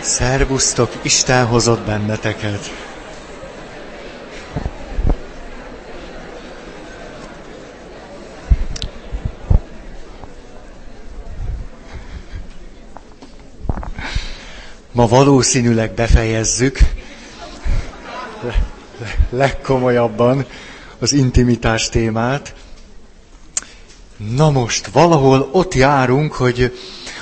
[0.00, 2.70] Szervusztok, Isten hozott benneteket!
[14.92, 16.78] Ma valószínűleg befejezzük
[19.30, 20.46] legkomolyabban
[20.98, 22.54] az intimitás témát.
[24.16, 26.78] Na most, valahol ott járunk, hogy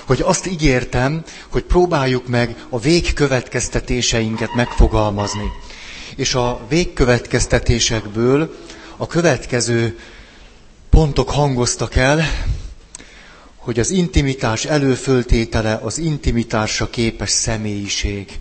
[0.06, 5.50] hogy azt ígértem, hogy próbáljuk meg a végkövetkeztetéseinket megfogalmazni.
[6.16, 8.56] És a végkövetkeztetésekből
[8.96, 9.98] a következő
[10.90, 12.22] pontok hangoztak el,
[13.56, 18.38] hogy az intimitás előföltétele az intimitásra képes személyiség.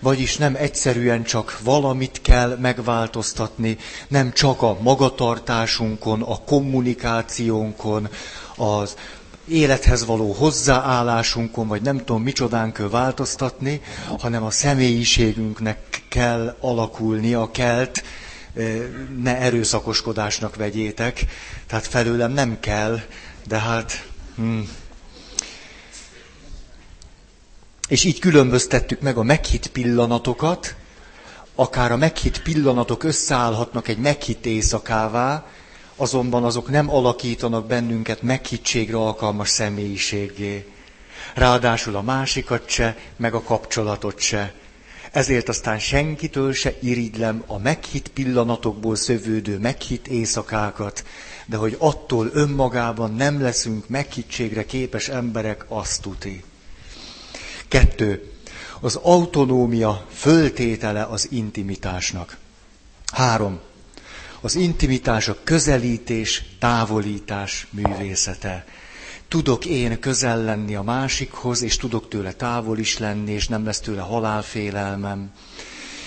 [0.00, 3.76] Vagyis nem egyszerűen csak valamit kell megváltoztatni,
[4.08, 8.08] nem csak a magatartásunkon, a kommunikációnkon,
[8.56, 8.96] az
[9.50, 13.80] élethez való hozzáállásunkon, vagy nem tudom micsodán kell változtatni,
[14.18, 18.02] hanem a személyiségünknek kell alakulnia, kelt,
[19.22, 21.24] ne erőszakoskodásnak vegyétek.
[21.66, 23.00] Tehát felőlem nem kell,
[23.46, 24.08] de hát...
[24.34, 24.68] Hmm.
[27.88, 30.74] És így különböztettük meg a meghitt pillanatokat,
[31.54, 35.46] akár a meghitt pillanatok összeállhatnak egy meghitt éjszakává,
[36.00, 40.68] azonban azok nem alakítanak bennünket meghittségre alkalmas személyiségé.
[41.34, 44.52] Ráadásul a másikat se, meg a kapcsolatot se.
[45.12, 51.04] Ezért aztán senkitől se iridlem a meghitt pillanatokból szövődő meghitt éjszakákat,
[51.46, 56.42] de hogy attól önmagában nem leszünk meghittségre képes emberek, azt tuti.
[57.68, 58.32] Kettő.
[58.80, 62.36] Az autonómia föltétele az intimitásnak.
[63.12, 63.60] Három
[64.40, 68.64] az intimitás, a közelítés, távolítás művészete.
[69.28, 73.80] Tudok én közel lenni a másikhoz, és tudok tőle távol is lenni, és nem lesz
[73.80, 75.32] tőle halálfélelmem.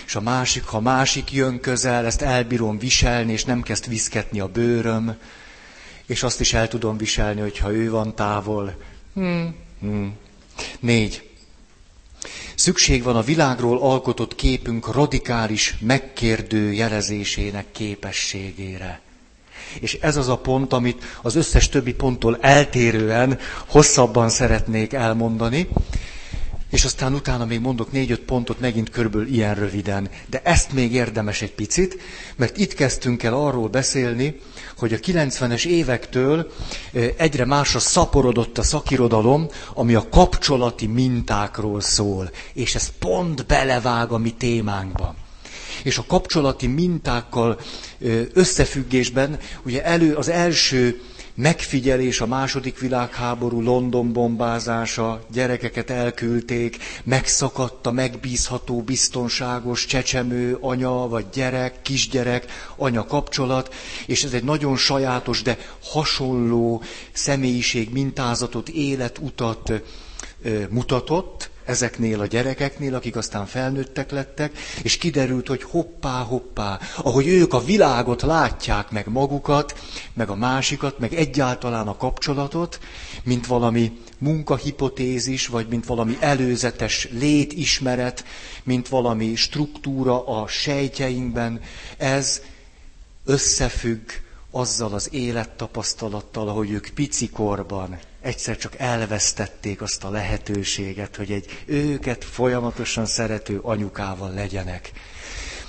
[0.06, 4.48] És a másik, ha másik jön közel, ezt elbírom viselni, és nem kezd viszketni a
[4.48, 5.16] bőröm,
[6.06, 8.76] és azt is el tudom viselni, hogyha ő van távol.
[9.14, 9.56] Hmm.
[9.80, 10.14] Hmm.
[10.80, 11.33] Négy.
[12.64, 19.02] Szükség van a világról alkotott képünk radikális megkérdő jelezésének képességére.
[19.80, 25.68] És ez az a pont, amit az összes többi ponttól eltérően hosszabban szeretnék elmondani,
[26.74, 30.10] és aztán utána még mondok négy-öt pontot megint körülbelül ilyen röviden.
[30.30, 31.98] De ezt még érdemes egy picit,
[32.36, 34.40] mert itt kezdtünk el arról beszélni,
[34.78, 36.52] hogy a 90-es évektől
[37.18, 42.32] egyre másra szaporodott a szakirodalom, ami a kapcsolati mintákról szól.
[42.54, 45.16] És ez pont belevág a mi témánkba.
[45.84, 47.60] És a kapcsolati mintákkal
[48.34, 51.02] összefüggésben, ugye elő az első
[51.36, 61.26] megfigyelés a második világháború London bombázása, gyerekeket elküldték, megszakadt a megbízható, biztonságos csecsemő, anya vagy
[61.34, 62.46] gyerek, kisgyerek,
[62.76, 63.74] anya kapcsolat,
[64.06, 69.72] és ez egy nagyon sajátos, de hasonló személyiség mintázatot, életutat
[70.70, 77.54] mutatott, ezeknél a gyerekeknél, akik aztán felnőttek lettek, és kiderült, hogy hoppá, hoppá, ahogy ők
[77.54, 79.80] a világot látják meg magukat,
[80.14, 82.80] meg a másikat, meg egyáltalán a kapcsolatot,
[83.24, 88.26] mint valami munkahipotézis, vagy mint valami előzetes létismeret,
[88.64, 91.62] mint valami struktúra a sejtjeinkben,
[91.98, 92.42] ez
[93.26, 94.10] összefügg
[94.52, 102.24] azzal az élettapasztalattal, ahogy ők picikorban egyszer csak elvesztették azt a lehetőséget, hogy egy őket
[102.24, 104.92] folyamatosan szerető anyukával legyenek.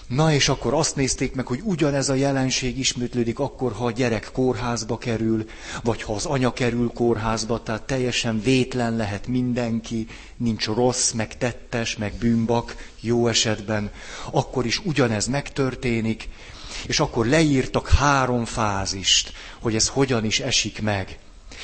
[0.09, 4.31] Na és akkor azt nézték meg, hogy ugyanez a jelenség ismétlődik akkor, ha a gyerek
[4.33, 5.45] kórházba kerül,
[5.83, 11.97] vagy ha az anya kerül kórházba, tehát teljesen vétlen lehet mindenki, nincs rossz, meg tettes,
[11.97, 13.91] meg bűnbak, jó esetben,
[14.31, 16.29] akkor is ugyanez megtörténik,
[16.87, 21.19] és akkor leírtak három fázist, hogy ez hogyan is esik meg.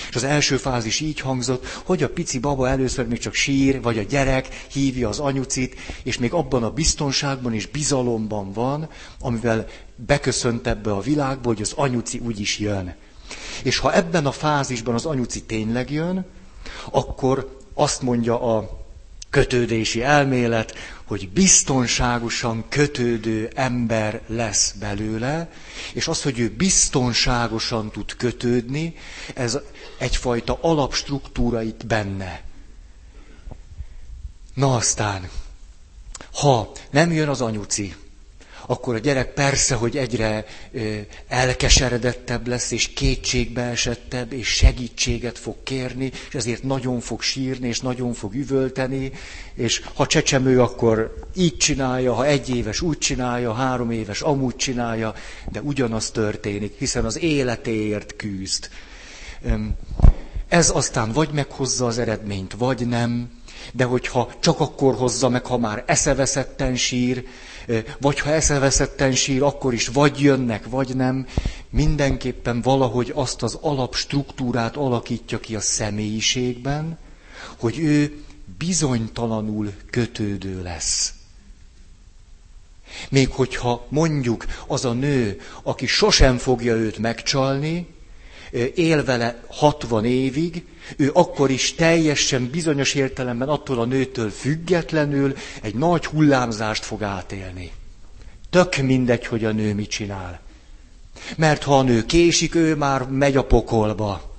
[0.09, 3.99] És az első fázis így hangzott, hogy a pici baba először még csak sír, vagy
[3.99, 8.89] a gyerek hívja az anyucit, és még abban a biztonságban és bizalomban van,
[9.21, 9.67] amivel
[9.97, 12.95] beköszönt ebbe a világba, hogy az anyuci úgyis jön.
[13.63, 16.25] És ha ebben a fázisban az anyuci tényleg jön,
[16.91, 18.80] akkor azt mondja a
[19.31, 20.75] kötődési elmélet,
[21.05, 25.51] hogy biztonságosan kötődő ember lesz belőle,
[25.93, 28.95] és az, hogy ő biztonságosan tud kötődni,
[29.35, 29.59] ez
[29.99, 32.43] egyfajta alapstruktúra itt benne.
[34.55, 35.29] Na aztán,
[36.33, 37.95] ha nem jön az anyuci,
[38.71, 40.45] akkor a gyerek persze, hogy egyre
[41.29, 47.81] elkeseredettebb lesz, és kétségbe esettebb, és segítséget fog kérni, és ezért nagyon fog sírni, és
[47.81, 49.13] nagyon fog üvölteni,
[49.55, 55.15] és ha csecsemő, akkor így csinálja, ha egy éves úgy csinálja, három éves amúgy csinálja,
[55.53, 58.69] de ugyanaz történik, hiszen az életéért küzd.
[60.49, 63.31] Ez aztán vagy meghozza az eredményt, vagy nem,
[63.73, 67.25] de hogyha csak akkor hozza meg, ha már eszeveszetten sír,
[68.01, 71.27] vagy ha eszeveszetten sír, akkor is vagy jönnek, vagy nem,
[71.71, 76.99] mindenképpen valahogy azt az alapstruktúrát alakítja ki a személyiségben,
[77.59, 78.23] hogy ő
[78.59, 81.13] bizonytalanul kötődő lesz.
[83.09, 87.87] Még hogyha mondjuk az a nő, aki sosem fogja őt megcsalni,
[88.75, 90.65] él vele 60 évig,
[90.97, 97.71] ő akkor is teljesen bizonyos értelemben attól a nőtől függetlenül egy nagy hullámzást fog átélni.
[98.51, 100.41] Tök mindegy, hogy a nő mit csinál.
[101.37, 104.35] Mert ha a nő késik, ő már megy a pokolba.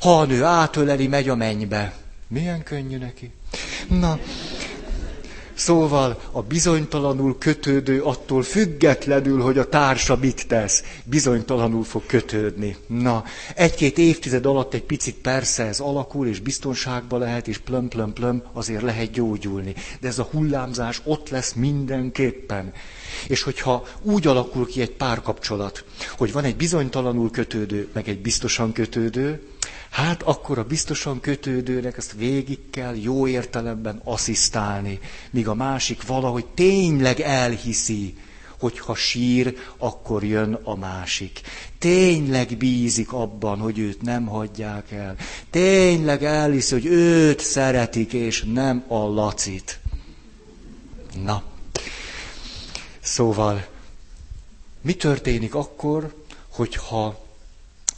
[0.00, 1.94] Ha a nő átöleli, megy a mennybe.
[2.28, 3.30] Milyen könnyű neki.
[3.88, 4.18] Na,
[5.64, 12.76] Szóval a bizonytalanul kötődő attól függetlenül, hogy a társa mit tesz, bizonytalanul fog kötődni.
[12.86, 13.24] Na,
[13.54, 18.42] egy-két évtized alatt egy picit persze ez alakul, és biztonságban lehet, és plöm, plöm, plöm,
[18.52, 19.74] azért lehet gyógyulni.
[20.00, 22.72] De ez a hullámzás ott lesz mindenképpen.
[23.28, 25.84] És hogyha úgy alakul ki egy párkapcsolat,
[26.16, 29.42] hogy van egy bizonytalanul kötődő, meg egy biztosan kötődő,
[29.94, 34.98] hát akkor a biztosan kötődőnek ezt végig kell jó értelemben asszisztálni,
[35.30, 38.14] míg a másik valahogy tényleg elhiszi,
[38.58, 41.40] hogy ha sír, akkor jön a másik.
[41.78, 45.16] Tényleg bízik abban, hogy őt nem hagyják el.
[45.50, 49.80] Tényleg elhiszi, hogy őt szeretik, és nem a lacit.
[51.24, 51.42] Na.
[53.00, 53.66] Szóval,
[54.80, 56.14] mi történik akkor,
[56.48, 57.23] hogyha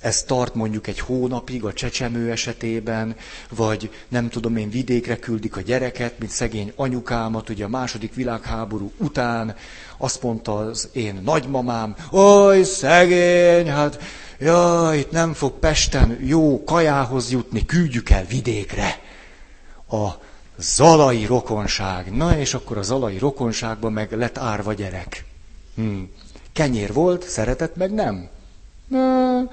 [0.07, 3.17] ez tart mondjuk egy hónapig a csecsemő esetében,
[3.51, 8.93] vagy nem tudom én, vidékre küldik a gyereket, mint szegény anyukámat, ugye a második világháború
[8.97, 9.57] után,
[9.97, 14.03] azt mondta az én nagymamám, oj, szegény, hát
[14.39, 19.01] jaj, itt nem fog Pesten jó kajához jutni, küldjük el vidékre.
[19.91, 20.09] A
[20.59, 22.17] zalai rokonság.
[22.17, 25.25] Na és akkor a zalai rokonságban meg lett árva gyerek.
[25.75, 26.01] Hm.
[26.53, 28.29] Kenyér volt, szeretett meg nem?
[28.89, 29.51] Na,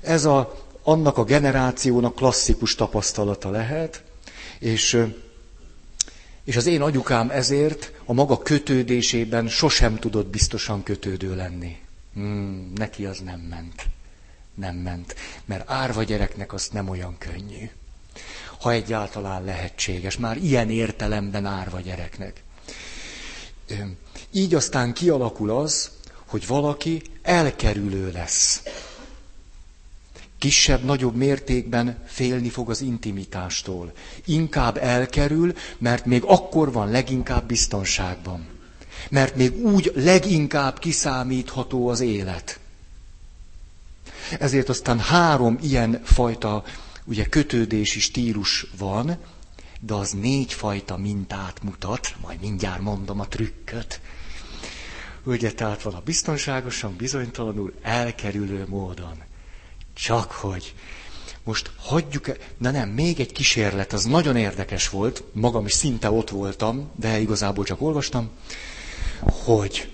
[0.00, 4.02] ez a, annak a generációnak klasszikus tapasztalata lehet,
[4.58, 5.04] és,
[6.44, 11.76] és az én agyukám ezért a maga kötődésében sosem tudott biztosan kötődő lenni.
[12.14, 13.86] Hmm, neki az nem ment.
[14.54, 15.14] Nem ment.
[15.44, 17.70] Mert árva gyereknek az nem olyan könnyű.
[18.60, 20.16] Ha egyáltalán lehetséges.
[20.16, 22.42] Már ilyen értelemben árva gyereknek.
[24.30, 25.90] Így aztán kialakul az,
[26.26, 28.62] hogy valaki elkerülő lesz
[30.38, 33.92] kisebb, nagyobb mértékben félni fog az intimitástól.
[34.24, 38.46] Inkább elkerül, mert még akkor van leginkább biztonságban.
[39.10, 42.58] Mert még úgy leginkább kiszámítható az élet.
[44.38, 46.64] Ezért aztán három ilyen fajta
[47.04, 49.18] ugye, kötődési stílus van,
[49.80, 54.00] de az négy fajta mintát mutat, majd mindjárt mondom a trükköt.
[55.24, 59.22] Ugye, tehát van a biztonságosan, bizonytalanul, elkerülő módon.
[60.02, 60.74] Csak hogy.
[61.44, 66.10] Most hagyjuk -e, na nem, még egy kísérlet, az nagyon érdekes volt, magam is szinte
[66.10, 68.30] ott voltam, de igazából csak olvastam,
[69.20, 69.88] hogy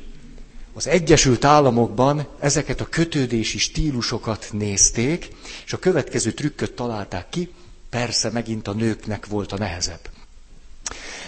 [0.74, 5.28] az Egyesült Államokban ezeket a kötődési stílusokat nézték,
[5.64, 7.50] és a következő trükköt találták ki,
[7.90, 10.08] persze megint a nőknek volt a nehezebb.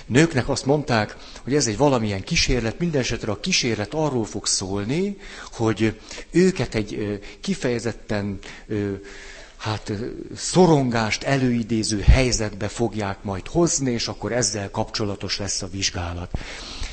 [0.06, 5.16] Nőknek azt mondták, hogy ez egy valamilyen kísérlet, minden esetre a kísérlet arról fog szólni,
[5.52, 8.38] hogy őket egy kifejezetten
[9.56, 9.92] hát
[10.36, 16.30] szorongást előidéző helyzetbe fogják majd hozni, és akkor ezzel kapcsolatos lesz a vizsgálat.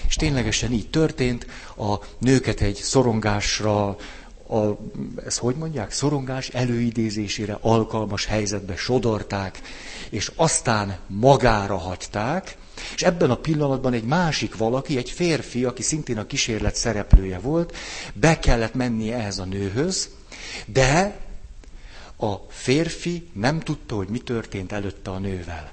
[0.08, 1.46] És ténylegesen így történt,
[1.78, 3.88] a nőket egy szorongásra,
[4.48, 4.78] a,
[5.26, 9.62] ezt hogy mondják, szorongás előidézésére alkalmas helyzetbe sodorták,
[10.10, 12.58] és aztán magára hagyták,
[12.96, 17.76] és ebben a pillanatban egy másik valaki, egy férfi, aki szintén a kísérlet szereplője volt,
[18.14, 20.10] be kellett mennie ehhez a nőhöz,
[20.66, 21.18] de
[22.18, 25.72] a férfi nem tudta, hogy mi történt előtte a nővel.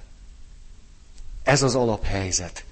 [1.42, 2.64] Ez az alaphelyzet.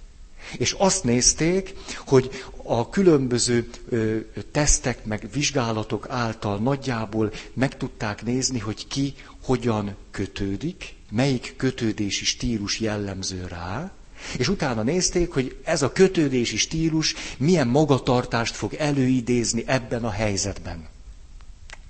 [0.58, 1.74] És azt nézték,
[2.06, 2.30] hogy
[2.62, 4.18] a különböző ö,
[4.50, 12.80] tesztek meg vizsgálatok által nagyjából meg tudták nézni, hogy ki hogyan kötődik, melyik kötődési stílus
[12.80, 13.92] jellemző rá,
[14.38, 20.88] És utána nézték, hogy ez a kötődési stílus milyen magatartást fog előidézni ebben a helyzetben.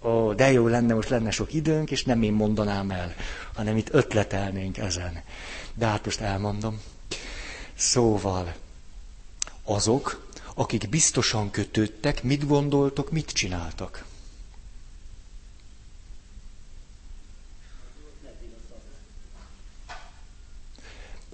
[0.02, 3.14] Ó, de jó lenne, most lenne sok időnk, és nem én mondanám el,
[3.54, 5.22] hanem itt ötletelnénk ezen.
[5.74, 6.80] De hát most elmondom.
[7.74, 8.54] Szóval,
[9.64, 14.04] azok, akik biztosan kötődtek, mit gondoltok, mit csináltak?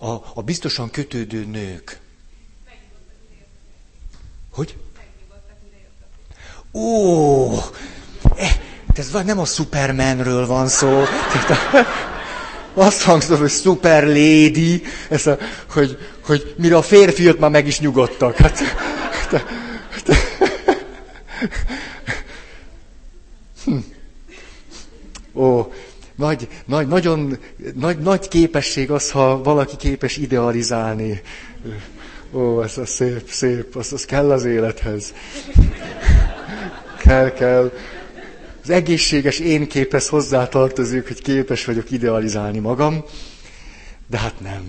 [0.05, 1.99] A, a biztosan kötődő nők.
[4.53, 4.77] Hogy?
[6.73, 7.53] Ó,
[8.37, 8.57] eh,
[8.95, 11.03] ez nem a Supermanről van szó.
[12.75, 15.39] Azt hangzott, hogy super lady, ez a,
[15.71, 18.37] hogy, hogy mire a férfiak már meg is nyugodtak.
[18.37, 18.59] Hát,
[19.31, 19.45] te,
[20.05, 20.17] te.
[23.65, 23.79] Hm.
[25.35, 25.73] Ó,
[26.16, 27.38] nagy, nagy, nagyon
[27.75, 31.23] nagy, nagy képesség az, ha valaki képes idealizálni.
[32.33, 35.14] Ó, ez a szép, szép, az, az kell az élethez.
[36.99, 37.73] Kell, kell.
[38.62, 43.04] Az egészséges én képes hozzá tartozik, hogy képes vagyok idealizálni magam,
[44.06, 44.62] de hát nem.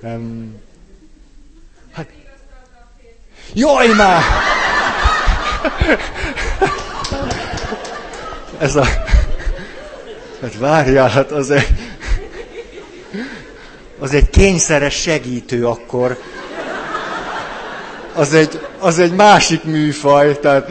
[0.00, 0.54] Nem.
[1.92, 2.08] Hát...
[3.54, 4.22] Jaj már!
[8.58, 8.86] Ez a...
[10.42, 11.66] Hát várjál, hát az egy...
[13.98, 16.18] Az egy kényszeres segítő akkor.
[18.14, 20.70] Az egy, az egy másik műfaj, tehát,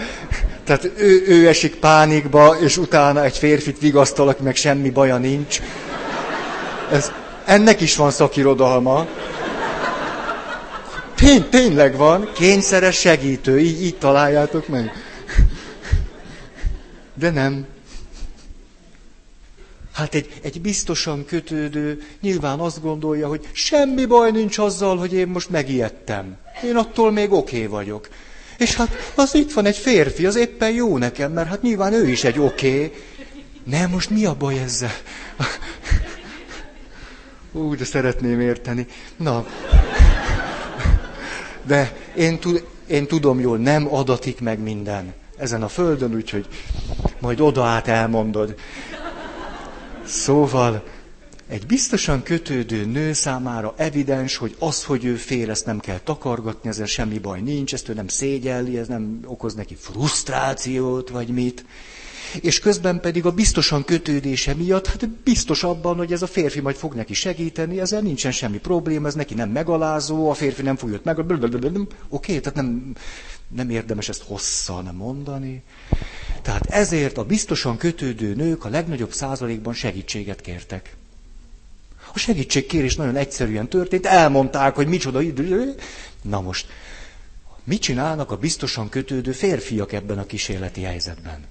[0.64, 5.62] tehát ő, ő esik pánikba, és utána egy férfit vigasztal, meg semmi baja nincs.
[6.92, 7.12] Ez,
[7.46, 9.08] ennek is van szakirodalma.
[11.16, 14.92] Tény, tényleg van, kényszeres segítő, így, így találjátok meg.
[17.14, 17.66] De nem.
[19.94, 25.28] Hát egy, egy biztosan kötődő nyilván azt gondolja, hogy semmi baj nincs azzal, hogy én
[25.28, 26.38] most megijedtem.
[26.64, 28.10] Én attól még oké okay vagyok.
[28.58, 32.10] És hát az itt van egy férfi, az éppen jó nekem, mert hát nyilván ő
[32.10, 32.76] is egy oké.
[32.76, 32.92] Okay.
[33.64, 34.96] Nem, most mi a baj ezzel?
[37.52, 38.88] Úgy, de szeretném érteni.
[39.16, 39.46] Na.
[41.64, 46.48] De én, tud, én tudom jól, nem adatik meg minden ezen a földön, úgyhogy
[47.20, 48.56] majd oda át elmondod.
[50.06, 50.84] Szóval
[51.48, 56.70] egy biztosan kötődő nő számára evidens, hogy az, hogy ő fél, ezt nem kell takargatni,
[56.70, 61.66] ezzel semmi baj nincs, ezt ő nem szégyelli, ez nem okoz neki frusztrációt, vagy mit.
[62.42, 66.76] És közben pedig a biztosan kötődése miatt, hát biztos abban, hogy ez a férfi majd
[66.76, 71.00] fog neki segíteni, ezzel nincsen semmi probléma, ez neki nem megalázó, a férfi nem fogja
[71.04, 71.20] meg.
[71.20, 72.94] Oké, okay, tehát nem,
[73.48, 75.64] nem érdemes ezt hosszan mondani.
[76.42, 80.96] Tehát ezért a biztosan kötődő nők a legnagyobb százalékban segítséget kértek.
[82.14, 85.76] A segítségkérés nagyon egyszerűen történt, elmondták, hogy micsoda idő.
[86.22, 86.68] Na most,
[87.64, 91.46] mit csinálnak a biztosan kötődő férfiak ebben a kísérleti helyzetben?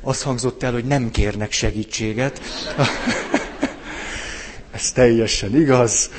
[0.00, 2.40] Azt hangzott el, hogy nem kérnek segítséget.
[4.70, 6.10] Ez teljesen igaz.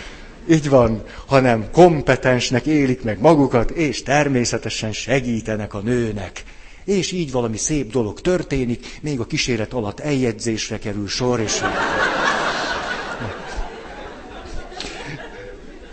[0.51, 6.43] Így van, hanem kompetensnek élik meg magukat, és természetesen segítenek a nőnek.
[6.85, 11.61] És így valami szép dolog történik, még a kíséret alatt eljegyzésre kerül sor, és...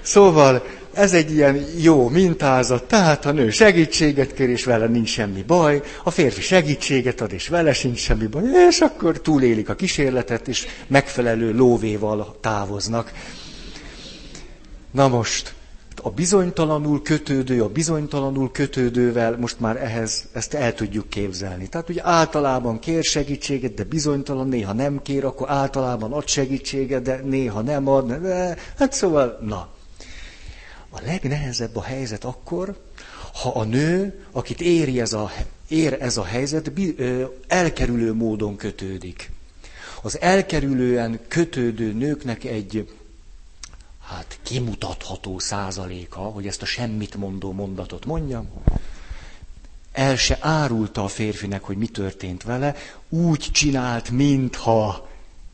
[0.02, 0.62] Szóval
[0.92, 5.82] ez egy ilyen jó mintázat, tehát a nő segítséget kér, és vele nincs semmi baj,
[6.04, 10.66] a férfi segítséget ad, és vele sincs semmi baj, és akkor túlélik a kísérletet, és
[10.86, 13.12] megfelelő lóvéval távoznak.
[14.99, 15.55] Na most,
[16.02, 21.69] a bizonytalanul kötődő, a bizonytalanul kötődővel most már ehhez ezt el tudjuk képzelni.
[21.69, 27.17] Tehát ugye általában kér segítséget, de bizonytalan, néha nem kér, akkor általában ad segítséget, de
[27.25, 28.12] néha nem ad.
[28.12, 29.69] De, hát szóval, na.
[30.90, 32.76] A legnehezebb a helyzet akkor,
[33.43, 35.31] ha a nő, akit éri ez a,
[35.69, 36.73] ér ez a helyzet,
[37.49, 39.31] elkerülő módon kötődik.
[40.02, 42.87] Az elkerülően kötődő nőknek egy
[44.08, 48.48] hát kimutatható százaléka, hogy ezt a semmit mondó mondatot mondjam,
[49.92, 52.74] el se árulta a férfinek, hogy mi történt vele,
[53.08, 55.08] úgy csinált, mintha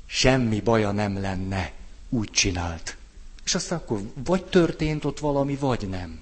[0.06, 1.72] semmi baja nem lenne.
[2.08, 2.96] Úgy csinált.
[3.44, 6.20] És aztán akkor vagy történt ott valami, vagy nem.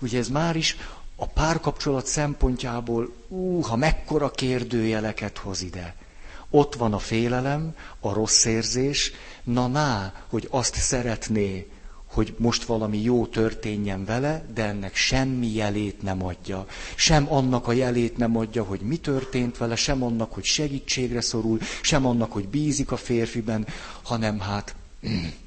[0.00, 0.76] Ugye ez már is
[1.16, 5.94] a párkapcsolat szempontjából, ú, ha mekkora kérdőjeleket hoz ide.
[6.50, 9.12] Ott van a félelem, a rossz érzés,
[9.44, 11.68] na ná, hogy azt szeretné,
[12.06, 16.66] hogy most valami jó történjen vele, de ennek semmi jelét nem adja.
[16.94, 21.58] Sem annak a jelét nem adja, hogy mi történt vele, sem annak, hogy segítségre szorul,
[21.82, 23.66] sem annak, hogy bízik a férfiben,
[24.02, 24.74] hanem hát...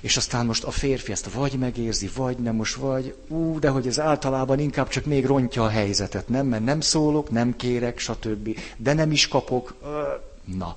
[0.00, 3.86] És aztán most a férfi ezt vagy megérzi, vagy nem most vagy, ú, de hogy
[3.86, 6.46] ez általában inkább csak még rontja a helyzetet, nem?
[6.46, 8.58] Mert nem szólok, nem kérek, stb.
[8.76, 9.74] De nem is kapok.
[10.44, 10.76] Na.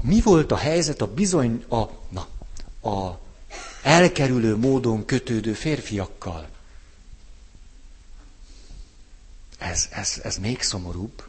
[0.00, 2.26] Mi volt a helyzet a bizony, a, na,
[2.90, 3.18] a
[3.82, 6.48] elkerülő módon kötődő férfiakkal.
[9.58, 11.25] Ez, ez, ez még szomorúbb.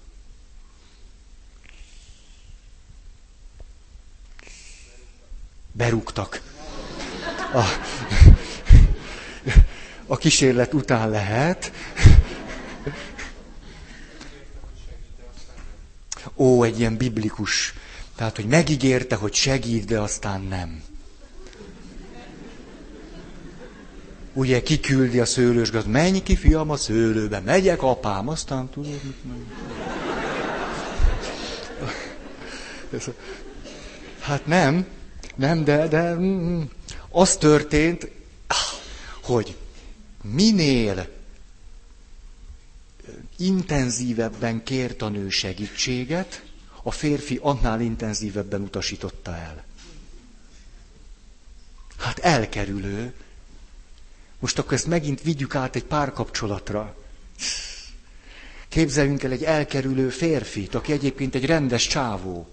[5.77, 6.41] Berúgtak.
[7.53, 7.63] A,
[10.07, 11.71] a kísérlet után lehet.
[16.35, 17.73] Ó, egy ilyen biblikus.
[18.15, 20.83] Tehát, hogy megígérte, hogy segít, de aztán nem.
[24.37, 28.99] ugye kiküldi a szőlősgaz, menj ki fiam a szőlőbe, megyek apám, aztán tudod,
[32.91, 33.15] mit.
[34.19, 34.85] Hát nem,
[35.37, 36.61] nem, de, de mm,
[37.09, 38.11] az történt,
[39.21, 39.57] hogy
[40.23, 41.07] minél
[43.37, 46.43] intenzívebben kért a nő segítséget,
[46.83, 49.63] a férfi annál intenzívebben utasította el.
[51.97, 53.13] Hát elkerülő,
[54.39, 56.95] most akkor ezt megint vigyük át egy párkapcsolatra.
[58.67, 62.47] Képzeljünk el egy elkerülő férfit, aki egyébként egy rendes csávó.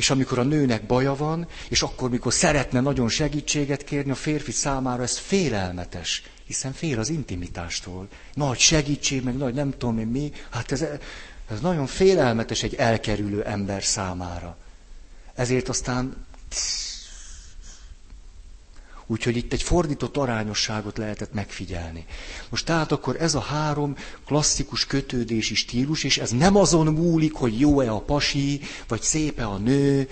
[0.00, 4.52] És amikor a nőnek baja van, és akkor, mikor szeretne nagyon segítséget kérni, a férfi
[4.52, 8.08] számára ez félelmetes, hiszen fél az intimitástól.
[8.34, 10.84] Nagy segítség, meg nagy nem tudom én mi, hát ez,
[11.50, 14.56] ez nagyon félelmetes egy elkerülő ember számára.
[15.34, 16.26] Ezért aztán
[19.10, 22.04] Úgyhogy itt egy fordított arányosságot lehetett megfigyelni.
[22.48, 27.60] Most tehát akkor ez a három klasszikus kötődési stílus, és ez nem azon múlik, hogy
[27.60, 30.08] jó-e a pasi, vagy szép-e a nő,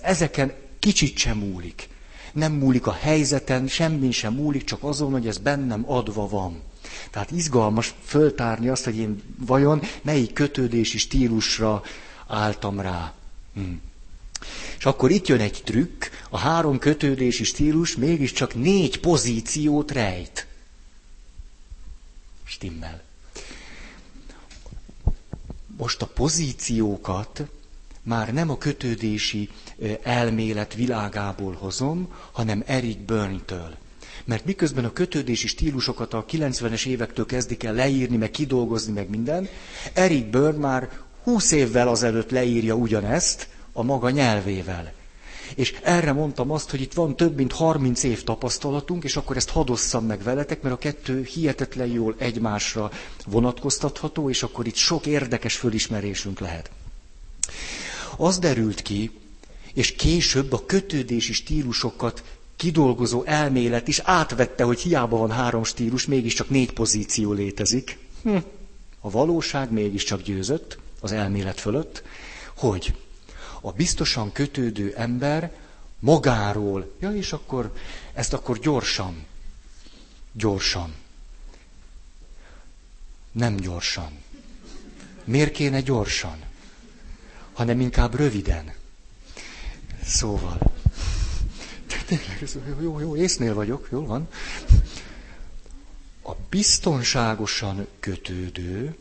[0.00, 1.88] ezeken kicsit sem múlik.
[2.32, 6.60] Nem múlik a helyzeten, semmi sem múlik, csak azon, hogy ez bennem adva van.
[7.10, 11.82] Tehát izgalmas föltárni azt, hogy én vajon melyik kötődési stílusra
[12.26, 13.12] álltam rá.
[13.54, 13.62] Hm.
[14.78, 20.46] És akkor itt jön egy trükk, a három kötődési stílus mégiscsak négy pozíciót rejt.
[22.44, 23.02] Stimmel.
[25.76, 27.42] Most a pozíciókat
[28.02, 29.48] már nem a kötődési
[30.02, 33.76] elmélet világából hozom, hanem Eric Byrne-től.
[34.24, 39.48] Mert miközben a kötődési stílusokat a 90-es évektől kezdik el leírni, meg kidolgozni, meg minden,
[39.92, 40.90] Eric Byrne már
[41.22, 44.92] 20 évvel azelőtt leírja ugyanezt, a maga nyelvével.
[45.54, 49.50] És erre mondtam azt, hogy itt van több mint 30 év tapasztalatunk, és akkor ezt
[49.50, 52.90] hadosszam meg veletek, mert a kettő hihetetlen jól egymásra
[53.26, 56.70] vonatkoztatható, és akkor itt sok érdekes fölismerésünk lehet.
[58.16, 59.10] Az derült ki,
[59.74, 62.22] és később a kötődési stílusokat
[62.56, 67.98] kidolgozó elmélet is átvette, hogy hiába van három stílus, mégiscsak négy pozíció létezik.
[68.22, 68.36] Hm.
[69.00, 72.02] A valóság mégiscsak győzött az elmélet fölött,
[72.56, 72.94] hogy
[73.60, 75.52] a biztosan kötődő ember
[75.98, 77.72] magáról, ja és akkor
[78.12, 79.26] ezt akkor gyorsan,
[80.32, 80.94] gyorsan.
[83.32, 84.18] Nem gyorsan.
[85.24, 86.42] Miért kéne gyorsan?
[87.52, 88.72] Hanem inkább röviden.
[90.04, 90.58] Szóval.
[92.06, 92.48] Tényleg,
[92.80, 94.28] jó, jó, észnél vagyok, jól van.
[96.22, 98.96] A biztonságosan kötődő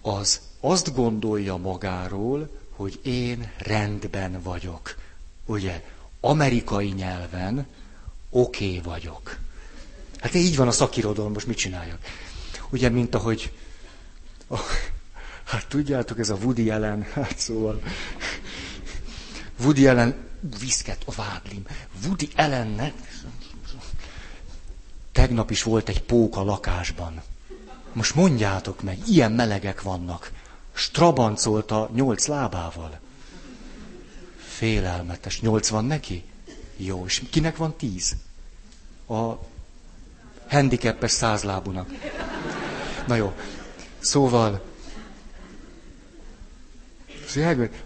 [0.00, 4.96] az azt gondolja magáról, hogy én rendben vagyok.
[5.46, 5.84] Ugye,
[6.20, 7.66] amerikai nyelven
[8.30, 9.38] oké okay vagyok.
[10.20, 11.98] Hát így van a szakirodalom, most mit csináljak?
[12.70, 13.52] Ugye, mint ahogy,
[14.46, 14.60] oh,
[15.44, 17.82] hát tudjátok, ez a Woody Allen, hát szóval,
[19.62, 20.28] Woody Allen,
[20.60, 21.66] viszket a vádlim,
[22.04, 22.92] Woody Allennek,
[25.12, 27.22] tegnap is volt egy pók a lakásban.
[27.92, 30.32] Most mondjátok meg, ilyen melegek vannak
[30.72, 32.98] strabancolta nyolc lábával.
[34.36, 35.40] Félelmetes.
[35.40, 36.24] Nyolc van neki?
[36.76, 38.16] Jó, és kinek van tíz?
[39.08, 39.32] A
[40.48, 41.90] handicapes százlábúnak.
[43.06, 43.32] Na jó.
[43.98, 44.68] Szóval,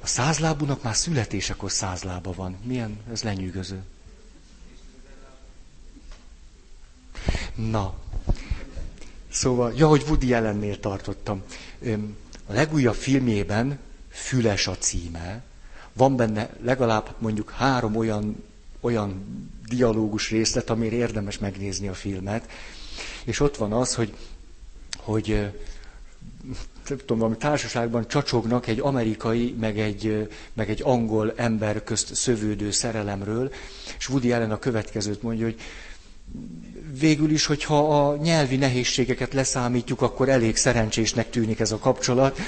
[0.01, 2.59] a százlábúnak már születésekor százlába van.
[2.63, 3.83] Milyen, ez lenyűgöző.
[7.55, 7.95] Na,
[9.31, 11.43] szóval, ja, hogy Woody ellennél tartottam.
[12.47, 13.79] A legújabb filmjében,
[14.11, 15.43] Füles a címe,
[15.93, 18.45] van benne legalább mondjuk három olyan,
[18.81, 19.25] olyan
[19.69, 22.51] dialógus részlet, amire érdemes megnézni a filmet.
[23.25, 24.15] És ott van az, hogy,
[24.97, 25.29] hogy
[26.89, 32.71] nem tudom, valami társaságban csacsognak egy amerikai, meg egy, meg egy angol ember közt szövődő
[32.71, 33.53] szerelemről,
[33.99, 35.61] és Woody Allen a következőt mondja, hogy
[36.99, 42.39] végül is, hogyha a nyelvi nehézségeket leszámítjuk, akkor elég szerencsésnek tűnik ez a kapcsolat.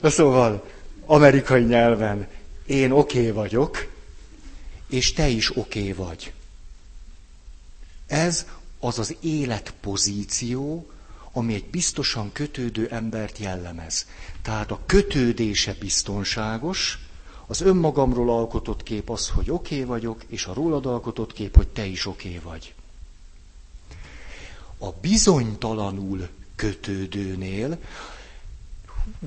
[0.00, 0.66] Na szóval,
[1.06, 2.26] amerikai nyelven
[2.66, 3.86] én oké okay vagyok,
[4.88, 6.32] és te is oké okay vagy.
[8.06, 8.46] Ez
[8.78, 10.90] az az életpozíció,
[11.32, 14.06] ami egy biztosan kötődő embert jellemez.
[14.42, 16.98] Tehát a kötődése biztonságos,
[17.46, 21.68] az önmagamról alkotott kép az, hogy oké okay vagyok, és a rólad alkotott kép, hogy
[21.68, 22.74] te is oké okay vagy.
[24.78, 27.78] A bizonytalanul kötődőnél,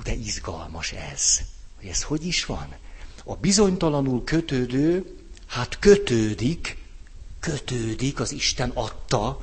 [0.03, 1.41] de izgalmas ez,
[1.77, 2.75] hogy ez hogy is van.
[3.23, 5.15] A bizonytalanul kötődő,
[5.47, 6.77] hát kötődik,
[7.39, 9.39] kötődik, az Isten adta.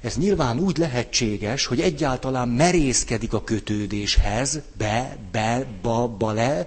[0.00, 6.66] Ez nyilván úgy lehetséges, hogy egyáltalán merészkedik a kötődéshez, be, be, ba, ba le,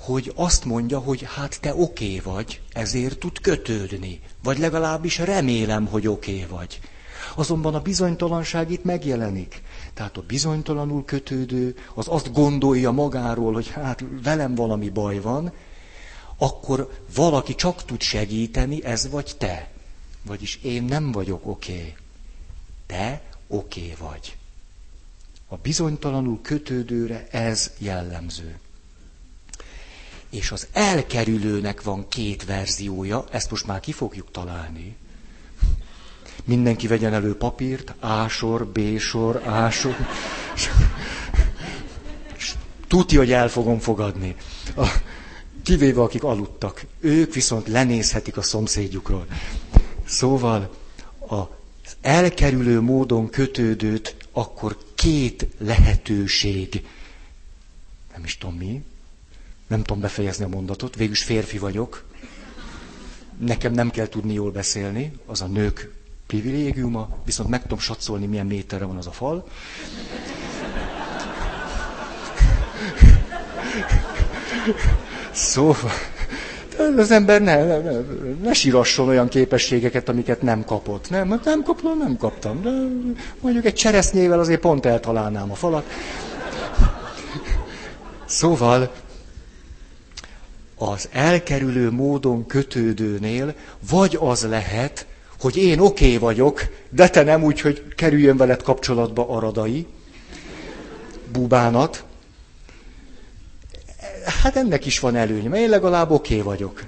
[0.00, 4.20] hogy azt mondja, hogy hát te oké okay vagy, ezért tud kötődni.
[4.42, 6.80] Vagy legalábbis remélem, hogy oké okay vagy.
[7.34, 9.62] Azonban a bizonytalanság itt megjelenik.
[9.94, 15.52] Tehát a bizonytalanul kötődő, az azt gondolja magáról, hogy hát velem valami baj van,
[16.38, 19.70] akkor valaki csak tud segíteni, ez vagy te.
[20.26, 21.72] Vagyis én nem vagyok oké.
[21.72, 21.94] Okay.
[22.86, 24.36] Te oké okay vagy.
[25.48, 28.58] A bizonytalanul kötődőre ez jellemző.
[30.30, 34.96] És az elkerülőnek van két verziója, ezt most már ki fogjuk találni.
[36.44, 39.96] Mindenki vegyen elő papírt, A-sor, B-sor, A-sor.
[42.86, 44.36] Tudja, hogy el fogom fogadni.
[44.76, 44.86] A,
[45.62, 46.84] kivéve akik aludtak.
[47.00, 49.26] Ők viszont lenézhetik a szomszédjukról.
[50.04, 50.74] Szóval
[51.18, 56.86] az elkerülő módon kötődőt akkor két lehetőség,
[58.12, 58.82] nem is tudom mi,
[59.70, 62.04] nem tudom befejezni a mondatot, végülis férfi vagyok,
[63.38, 65.92] nekem nem kell tudni jól beszélni, az a nők
[66.26, 69.46] privilégiuma, viszont meg tudom satszolni, milyen méterre van az a fal.
[75.30, 75.90] Szóval,
[76.96, 77.98] az ember ne, ne, ne,
[78.42, 81.10] ne sírasson olyan képességeket, amiket nem kapott.
[81.10, 82.62] Nem, nem kaptam, nem kaptam.
[82.62, 82.70] De
[83.40, 85.84] mondjuk egy cseresznyével azért pont eltalálnám a falat.
[88.24, 88.90] Szóval
[90.80, 93.54] az elkerülő módon kötődőnél
[93.90, 95.06] vagy az lehet,
[95.40, 99.86] hogy én oké okay vagyok, de te nem úgy, hogy kerüljön veled kapcsolatba a radai,
[101.32, 102.04] bubánat.
[104.42, 106.84] Hát ennek is van előnye, mert én legalább oké okay vagyok.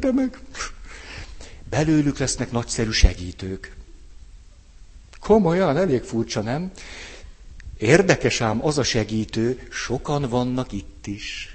[0.00, 0.38] De meg.
[1.70, 3.76] Belőlük lesznek nagyszerű segítők.
[5.20, 6.70] Komolyan, elég furcsa, nem?
[7.78, 11.51] Érdekes ám az a segítő, sokan vannak itt is.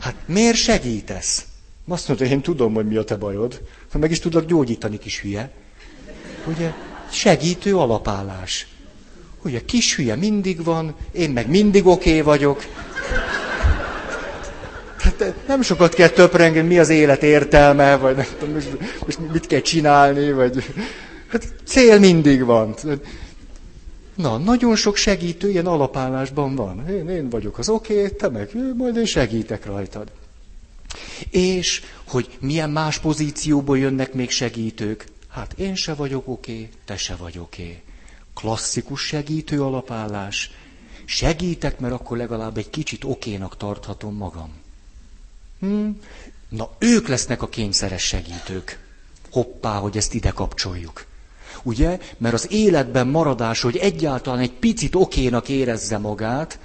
[0.00, 1.44] Hát miért segítesz?
[1.88, 3.60] Azt mondta, én tudom, hogy mi a te bajod.
[3.92, 5.50] Meg is tudlak gyógyítani, kis hülye.
[6.46, 6.72] Ugye?
[7.10, 8.66] Segítő alapállás.
[9.42, 12.64] Ugye, kis hülye mindig van, én meg mindig oké okay vagyok.
[14.98, 18.68] Hát nem sokat kell töprengeni, mi az élet értelme, vagy nem tudom, most,
[19.04, 20.64] most mit kell csinálni, vagy...
[21.28, 22.74] Hát cél mindig van.
[24.20, 26.88] Na, nagyon sok segítő ilyen alapállásban van.
[26.88, 30.10] Én, én vagyok az oké, okay, te meg, majd én segítek rajtad.
[31.30, 35.06] És hogy milyen más pozícióból jönnek még segítők.
[35.28, 37.62] Hát én se vagyok oké, okay, te se vagy oké.
[37.62, 37.82] Okay.
[38.34, 40.50] Klasszikus segítő alapállás.
[41.04, 44.52] Segítek, mert akkor legalább egy kicsit okénak tarthatom magam.
[45.60, 45.88] Hm?
[46.48, 48.78] Na, ők lesznek a kényszeres segítők.
[49.30, 51.08] Hoppá, hogy ezt ide kapcsoljuk.
[51.62, 51.98] Ugye?
[52.18, 56.58] Mert az életben maradás, hogy egyáltalán egy picit okénak érezze magát,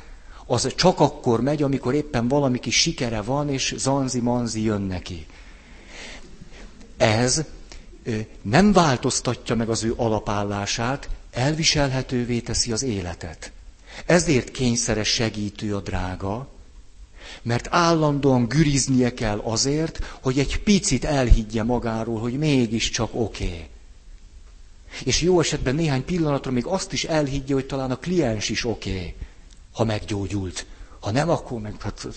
[0.45, 5.25] az csak akkor megy, amikor éppen valami kis sikere van, és zanzi-manzi jön neki.
[6.97, 7.43] Ez
[8.41, 13.51] nem változtatja meg az ő alapállását, elviselhetővé teszi az életet.
[14.05, 16.47] Ezért kényszeres segítő a drága,
[17.41, 23.45] mert állandóan güriznie kell azért, hogy egy picit elhiggye magáról, hogy mégiscsak oké.
[23.45, 23.67] Okay.
[25.03, 28.89] És jó esetben néhány pillanatra még azt is elhiggye, hogy talán a kliens is oké.
[28.91, 29.15] Okay
[29.75, 30.65] ha meggyógyult.
[30.99, 31.81] Ha nem, akkor meg...
[31.81, 32.07] Hát...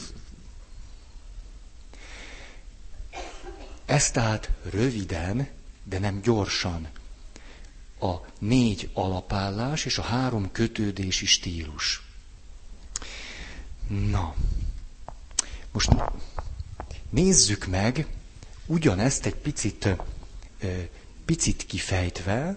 [3.85, 5.49] Ez tehát röviden,
[5.85, 6.89] de nem gyorsan
[8.01, 12.03] a négy alapállás és a három kötődési stílus.
[13.89, 14.35] Na,
[15.73, 15.91] most
[17.11, 18.07] nézzük meg
[18.67, 19.89] ugyanezt egy picit,
[21.25, 22.57] picit kifejtve,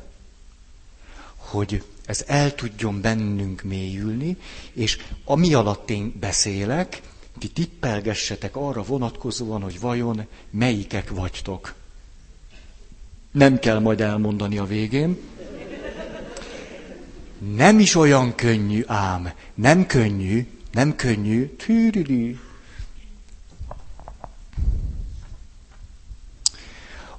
[1.52, 4.38] hogy ez el tudjon bennünk mélyülni,
[4.74, 7.02] és ami alatt én beszélek,
[7.40, 11.74] ti tippelgessetek arra vonatkozóan, hogy vajon melyikek vagytok.
[13.32, 15.18] Nem kell majd elmondani a végén.
[17.56, 21.46] Nem is olyan könnyű ám, nem könnyű, nem könnyű.
[21.46, 22.40] Tűrili.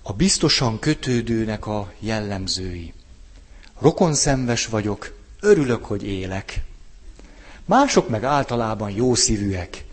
[0.02, 2.92] A biztosan kötődőnek a jellemzői.
[3.82, 6.62] Rokonszenves vagyok, örülök, hogy élek.
[7.64, 9.84] Mások meg általában jó szívűek.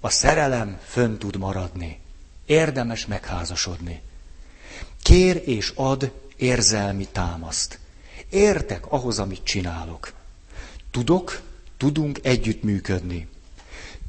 [0.00, 2.00] A szerelem fönn tud maradni.
[2.46, 4.00] Érdemes megházasodni.
[5.02, 7.78] Kér és ad érzelmi támaszt.
[8.30, 10.12] Értek ahhoz, amit csinálok.
[10.90, 11.40] Tudok,
[11.76, 13.28] tudunk együttműködni.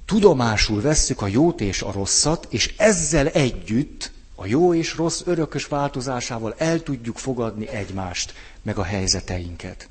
[0.05, 5.65] Tudomásul vesszük a jót és a rosszat, és ezzel együtt a jó és rossz örökös
[5.65, 9.89] változásával el tudjuk fogadni egymást, meg a helyzeteinket.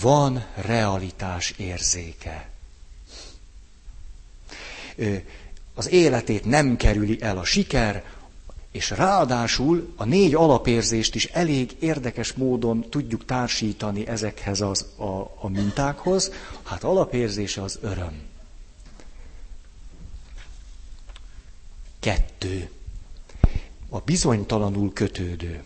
[0.00, 2.48] Van realitás érzéke.
[5.74, 8.04] Az életét nem kerüli el a siker,
[8.70, 15.48] és ráadásul a négy alapérzést is elég érdekes módon tudjuk társítani ezekhez az, a, a
[15.48, 16.32] mintákhoz.
[16.62, 18.22] Hát alapérzése az öröm.
[22.00, 22.70] Kettő.
[23.88, 25.62] A bizonytalanul kötődő.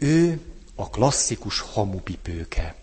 [0.00, 0.40] Ő
[0.74, 2.74] a klasszikus hamupipőke.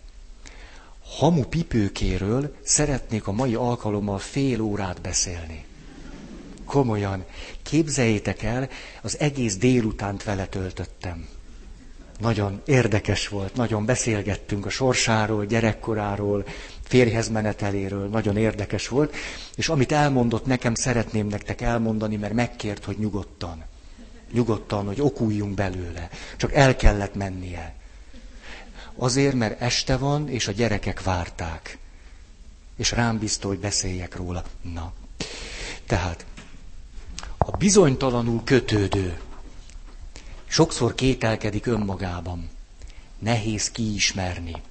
[1.18, 5.64] Hamupipőkéről szeretnék a mai alkalommal fél órát beszélni.
[6.64, 7.24] Komolyan,
[7.62, 8.68] képzeljétek el,
[9.02, 11.28] az egész délutánt vele töltöttem.
[12.20, 16.44] Nagyon érdekes volt, nagyon beszélgettünk a sorsáról, gyerekkoráról,
[16.82, 19.14] férjhez meneteléről, nagyon érdekes volt,
[19.56, 23.64] és amit elmondott nekem, szeretném nektek elmondani, mert megkért, hogy nyugodtan.
[24.32, 26.08] Nyugodtan, hogy okuljunk belőle.
[26.36, 27.74] Csak el kellett mennie.
[28.96, 31.78] Azért, mert este van, és a gyerekek várták.
[32.76, 34.44] És rám bízta, hogy beszéljek róla.
[34.72, 34.92] Na.
[35.86, 36.26] Tehát,
[37.38, 39.20] a bizonytalanul kötődő
[40.46, 42.48] sokszor kételkedik önmagában.
[43.18, 44.62] Nehéz kiismerni.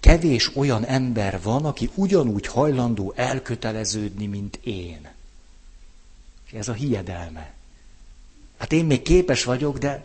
[0.00, 5.08] Kevés olyan ember van, aki ugyanúgy hajlandó elköteleződni, mint én.
[6.46, 7.55] És ez a hiedelme.
[8.58, 10.02] Hát én még képes vagyok, de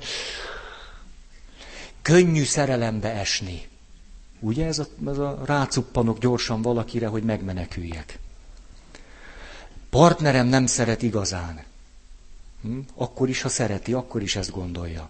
[2.02, 3.70] könnyű szerelembe esni.
[4.40, 8.20] Ugye ez a, ez a rácuppanok gyorsan valakire, hogy megmeneküljek.
[9.90, 11.64] Partnerem nem szeret igazán.
[12.62, 12.80] Hm?
[12.96, 15.10] Akkor is, ha szereti, akkor is ezt gondolja.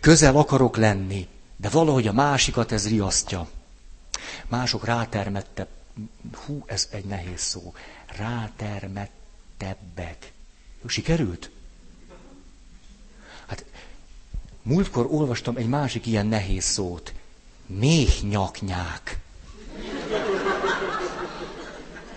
[0.00, 3.48] Közel akarok lenni, de valahogy a másikat ez riasztja.
[4.46, 5.66] Mások rátermette,
[6.32, 7.74] hú, ez egy nehéz szó,
[8.16, 10.32] rátermettebbek.
[10.86, 11.50] Sikerült?
[13.46, 13.64] Hát
[14.68, 17.12] múltkor olvastam egy másik ilyen nehéz szót.
[17.66, 19.18] Méhnyaknyák.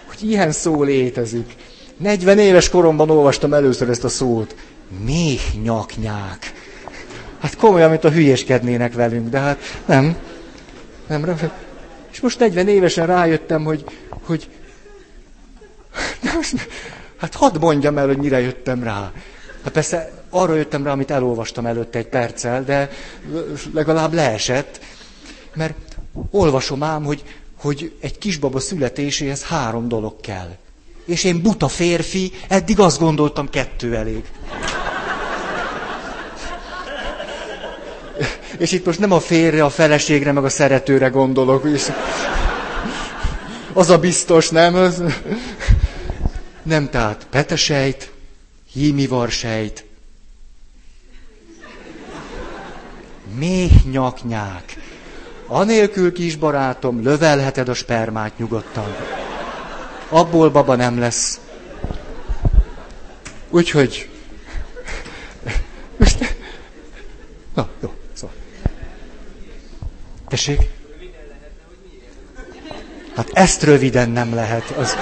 [0.07, 1.55] Hogy ilyen szó létezik.
[1.97, 4.55] 40 éves koromban olvastam először ezt a szót.
[5.03, 6.53] Méhnyaknyák.
[7.39, 10.17] Hát komolyan, mint a hülyéskednének velünk, de hát nem.
[11.07, 11.35] Nem,
[12.11, 13.85] és most 40 évesen rájöttem, hogy,
[14.21, 14.49] hogy
[17.17, 19.11] hát hadd mondjam el, hogy mire jöttem rá.
[19.63, 22.89] Hát persze arra jöttem rá, amit elolvastam előtte egy perccel, de
[23.73, 24.79] legalább leesett,
[25.53, 25.75] mert
[26.31, 27.23] olvasom ám, hogy,
[27.57, 30.55] hogy egy kisbaba születéséhez három dolog kell.
[31.05, 34.23] És én buta férfi, eddig azt gondoltam, kettő elég.
[38.57, 41.65] És itt most nem a férre, a feleségre, meg a szeretőre gondolok.
[41.73, 41.91] És
[43.73, 44.75] az a biztos, nem?
[44.75, 45.03] Az...
[46.63, 48.11] Nem, tehát petesejt,
[48.73, 49.85] hímivarsejt,
[53.35, 54.77] méhnyaknyák.
[55.47, 58.95] Anélkül, kis barátom, lövelheted a spermát nyugodtan.
[60.09, 61.39] Abból baba nem lesz.
[63.49, 64.09] Úgyhogy...
[67.55, 67.93] Na, jó.
[70.27, 70.69] Tessék?
[73.15, 74.69] Hát ezt röviden nem lehet.
[74.77, 74.95] Az...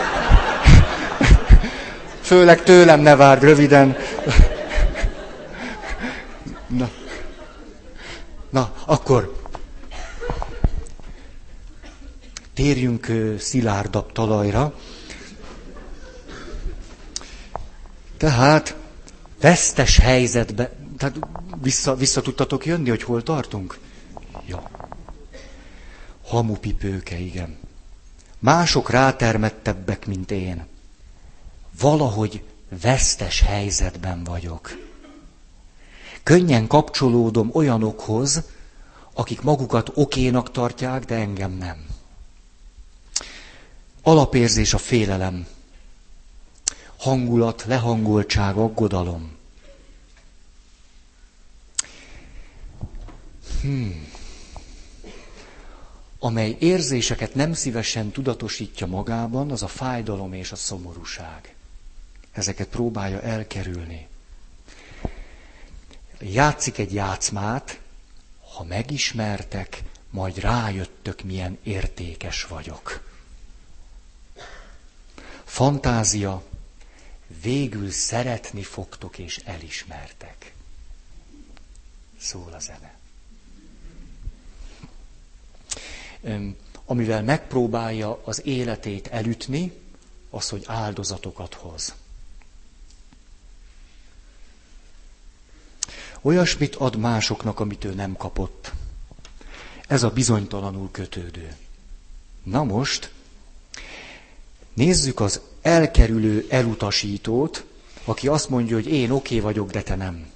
[2.21, 3.97] Főleg tőlem ne várd röviden.
[6.67, 6.89] Na.
[8.49, 9.41] Na, akkor
[12.53, 13.07] térjünk
[13.39, 14.73] szilárdabb talajra.
[18.17, 18.75] Tehát
[19.41, 21.19] vesztes helyzetbe, tehát
[21.61, 23.79] vissza, vissza tudtatok jönni, hogy hol tartunk?
[24.47, 24.69] Ja.
[26.27, 27.57] Hamupipőke, igen.
[28.39, 30.65] Mások rátermettebbek, mint én.
[31.79, 32.43] Valahogy
[32.81, 34.88] vesztes helyzetben vagyok.
[36.23, 38.41] Könnyen kapcsolódom olyanokhoz,
[39.13, 41.85] akik magukat okénak tartják, de engem nem.
[44.01, 45.47] Alapérzés a félelem.
[46.97, 49.37] Hangulat, lehangoltság, aggodalom.
[53.61, 54.07] Hmm.
[56.19, 61.55] Amely érzéseket nem szívesen tudatosítja magában, az a fájdalom és a szomorúság.
[62.31, 64.08] Ezeket próbálja elkerülni.
[66.21, 67.79] Játszik egy játszmát,
[68.55, 73.07] ha megismertek, majd rájöttök, milyen értékes vagyok.
[75.43, 76.43] Fantázia,
[77.41, 80.53] végül szeretni fogtok és elismertek.
[82.19, 82.97] Szól a zene.
[86.85, 89.71] Amivel megpróbálja az életét elütni,
[90.29, 91.93] az, hogy áldozatokat hoz.
[96.21, 98.71] Olyasmit ad másoknak, amit ő nem kapott.
[99.87, 101.55] Ez a bizonytalanul kötődő.
[102.43, 103.11] Na most,
[104.73, 107.65] nézzük az elkerülő elutasítót,
[108.03, 110.27] aki azt mondja, hogy én oké okay vagyok, de te nem.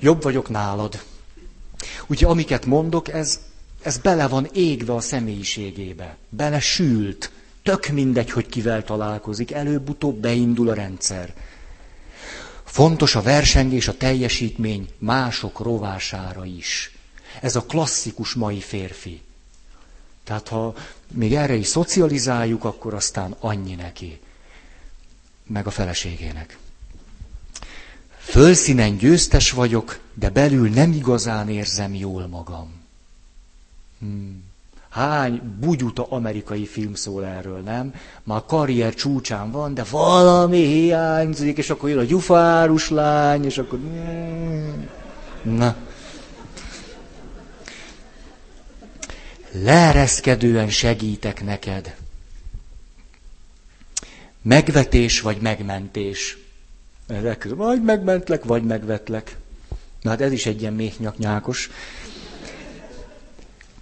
[0.00, 1.02] Jobb vagyok nálad.
[2.06, 3.40] Úgyhogy amiket mondok, ez,
[3.82, 6.16] ez bele van égve a személyiségébe.
[6.28, 7.30] Bele sült.
[7.62, 9.50] Tök mindegy, hogy kivel találkozik.
[9.50, 11.34] Előbb-utóbb beindul a rendszer.
[12.72, 16.96] Fontos a versengés, a teljesítmény mások rovására is.
[17.40, 19.22] Ez a klasszikus mai férfi.
[20.24, 20.74] Tehát ha
[21.10, 24.20] még erre is szocializáljuk, akkor aztán annyi neki.
[25.46, 26.58] Meg a feleségének.
[28.18, 32.72] Fölszínen győztes vagyok, de belül nem igazán érzem jól magam.
[33.98, 34.51] Hmm.
[34.92, 37.94] Hány bugyuta amerikai film szól erről, nem?
[38.22, 43.78] Már karrier csúcsán van, de valami hiányzik, és akkor jön a gyufárus lány, és akkor...
[45.42, 45.76] Na.
[49.52, 51.96] Leereszkedően segítek neked.
[54.42, 56.38] Megvetés vagy megmentés.
[57.56, 59.36] Vagy megmentlek, vagy megvetlek.
[60.02, 61.70] Na hát ez is egy ilyen méhnyaknyákos.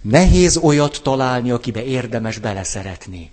[0.01, 3.31] Nehéz olyat találni, akibe érdemes beleszeretni.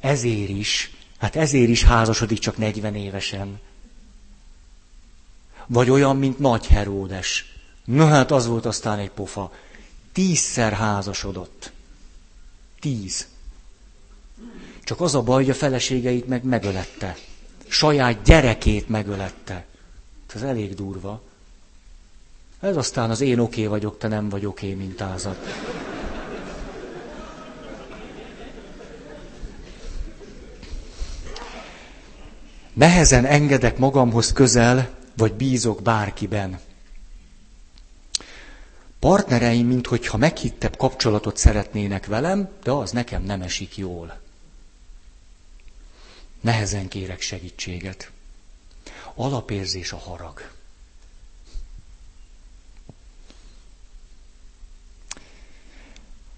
[0.00, 3.60] Ezért is, hát ezért is házasodik csak 40 évesen.
[5.66, 7.54] Vagy olyan, mint Nagy Heródes.
[7.84, 9.52] Na hát az volt aztán egy pofa.
[10.12, 11.72] Tízszer házasodott.
[12.80, 13.26] Tíz.
[14.84, 17.16] Csak az a baj, hogy a feleségeit meg megölette.
[17.68, 19.64] Saját gyerekét megölette.
[20.34, 21.22] Ez elég durva.
[22.60, 25.36] Ez aztán az én oké vagyok, te nem vagy oké mintázat.
[32.72, 36.60] Nehezen engedek magamhoz közel, vagy bízok bárkiben.
[38.98, 44.18] Partnereim, minthogyha meghittebb kapcsolatot szeretnének velem, de az nekem nem esik jól.
[46.40, 48.10] Nehezen kérek segítséget.
[49.14, 50.55] Alapérzés a harag.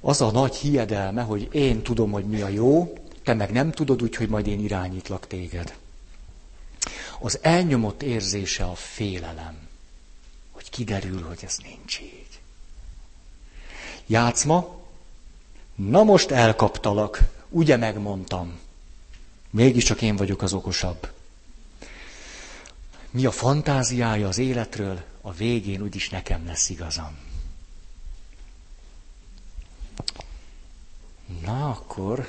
[0.01, 4.03] Az a nagy hiedelme, hogy én tudom, hogy mi a jó, te meg nem tudod,
[4.03, 5.77] úgyhogy majd én irányítlak téged.
[7.19, 9.59] Az elnyomott érzése a félelem,
[10.51, 12.41] hogy kiderül, hogy ez nincs így.
[14.07, 14.77] Játszma,
[15.75, 18.59] na most elkaptalak, ugye megmondtam.
[19.51, 21.11] Mégiscsak én vagyok az okosabb.
[23.11, 27.28] Mi a fantáziája az életről, a végén úgyis nekem lesz igazam.
[31.45, 32.29] Na akkor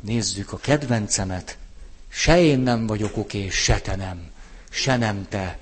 [0.00, 1.56] nézzük a kedvencemet.
[2.08, 4.30] Se én nem vagyok oké, se te nem.
[4.70, 5.58] Se nem te.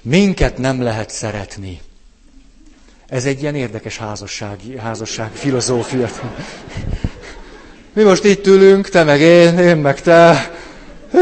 [0.00, 1.80] Minket nem lehet szeretni.
[3.06, 6.08] Ez egy ilyen érdekes házasság, házasság filozófia.
[7.92, 10.50] Mi most itt ülünk, te meg én, én meg te,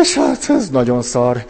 [0.03, 1.47] és hát ez nagyon szar.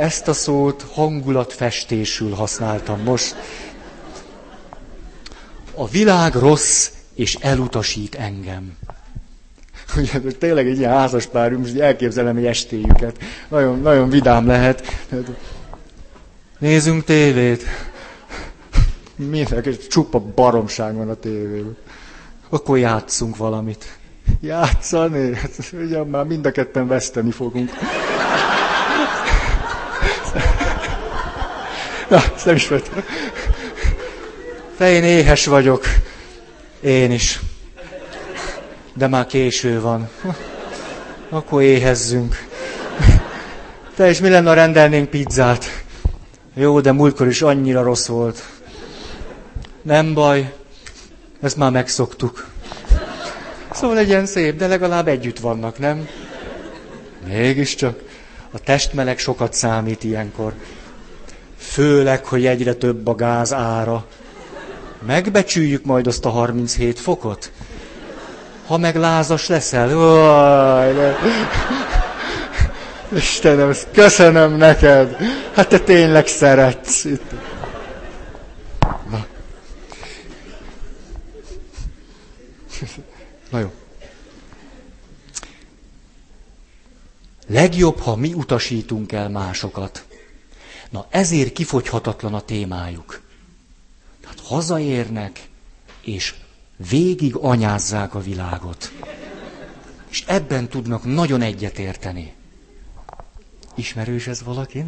[0.00, 3.34] Ezt a szót hangulatfestésül használtam most.
[5.74, 8.76] A világ rossz, és elutasít engem.
[9.96, 13.18] Ugye, tényleg egy ilyen házas pár, most elképzelem egy estéjüket.
[13.48, 15.06] Nagyon, nagyon vidám lehet.
[16.58, 17.62] Nézzünk tévét.
[19.30, 21.76] Mindenki, csupa baromság van a tévében.
[22.48, 23.98] Akkor játszunk valamit.
[24.40, 25.34] Játszani?
[25.34, 27.70] Hát, ugye már mind a ketten veszteni fogunk.
[32.10, 33.04] Na, ezt nem is vettem.
[34.76, 35.84] De én éhes vagyok.
[36.80, 37.40] Én is.
[38.94, 40.08] De már késő van.
[41.28, 42.46] Akkor éhezzünk.
[43.96, 45.84] Te és mi lenne, ha rendelnénk pizzát?
[46.54, 48.42] Jó, de múltkor is annyira rossz volt.
[49.82, 50.52] Nem baj,
[51.40, 52.46] ezt már megszoktuk.
[53.72, 56.08] Szóval legyen szép, de legalább együtt vannak, nem?
[57.26, 57.98] Mégiscsak.
[58.50, 60.52] A testmeleg sokat számít ilyenkor.
[61.70, 64.04] Főleg, hogy egyre több a gáz ára.
[65.06, 67.52] Megbecsüljük majd azt a 37 fokot?
[68.66, 71.16] Ha meg lázas leszel, Oj, de...
[73.14, 75.16] Istenem, köszönöm neked.
[75.54, 77.06] Hát te tényleg szeretsz.
[79.10, 79.26] Na.
[83.50, 83.72] Na jó.
[87.48, 90.04] Legjobb, ha mi utasítunk el másokat.
[90.90, 93.20] Na ezért kifogyhatatlan a témájuk.
[94.20, 95.48] Tehát hazaérnek,
[96.04, 96.34] és
[96.90, 98.92] végig anyázzák a világot.
[100.10, 102.32] És ebben tudnak nagyon egyetérteni.
[103.74, 104.84] Ismerős ez valaki?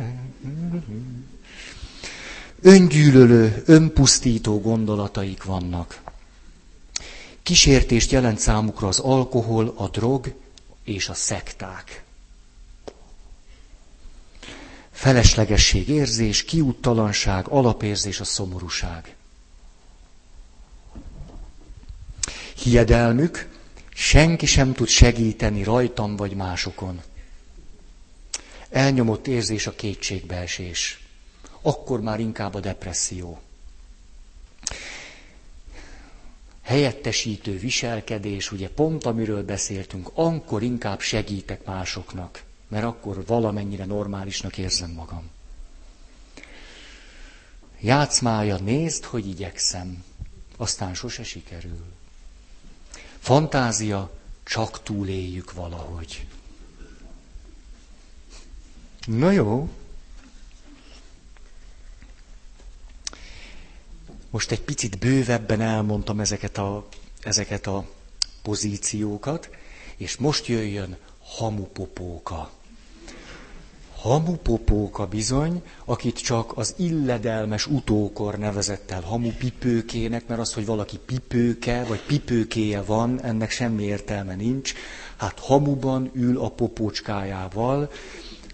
[2.61, 6.01] Öngyűlölő, önpusztító gondolataik vannak.
[7.43, 10.35] Kísértést jelent számukra az alkohol, a drog
[10.85, 12.02] és a szekták.
[15.03, 19.17] Feleslegesség érzés, kiúttalanság, alapérzés, a szomorúság.
[22.57, 23.49] Hiedelmük,
[23.95, 27.03] senki sem tud segíteni rajtam vagy másokon.
[28.71, 31.07] Elnyomott érzés a kétségbeesés.
[31.63, 33.41] Akkor már inkább a depresszió.
[36.63, 42.43] Helyettesítő viselkedés, ugye pont amiről beszéltünk, akkor inkább segítek másoknak,
[42.73, 45.31] mert akkor valamennyire normálisnak érzem magam.
[47.81, 50.05] Játszmája, nézd, hogy igyekszem,
[50.57, 51.85] aztán sose sikerül.
[53.19, 54.11] Fantázia,
[54.43, 56.27] csak túléljük valahogy.
[59.07, 59.71] Na jó.
[64.31, 66.89] Most egy picit bővebben elmondtam ezeket a,
[67.23, 67.89] ezeket a
[68.43, 69.51] pozíciókat,
[69.97, 72.61] és most jöjjön hamupopóka.
[74.03, 81.85] Hamupopóka bizony, akit csak az illedelmes utókor nevezett el hamupipőkének, mert az, hogy valaki pipőke
[81.85, 84.73] vagy pipőkéje van, ennek semmi értelme nincs.
[85.17, 87.91] Hát hamuban ül a popócskájával,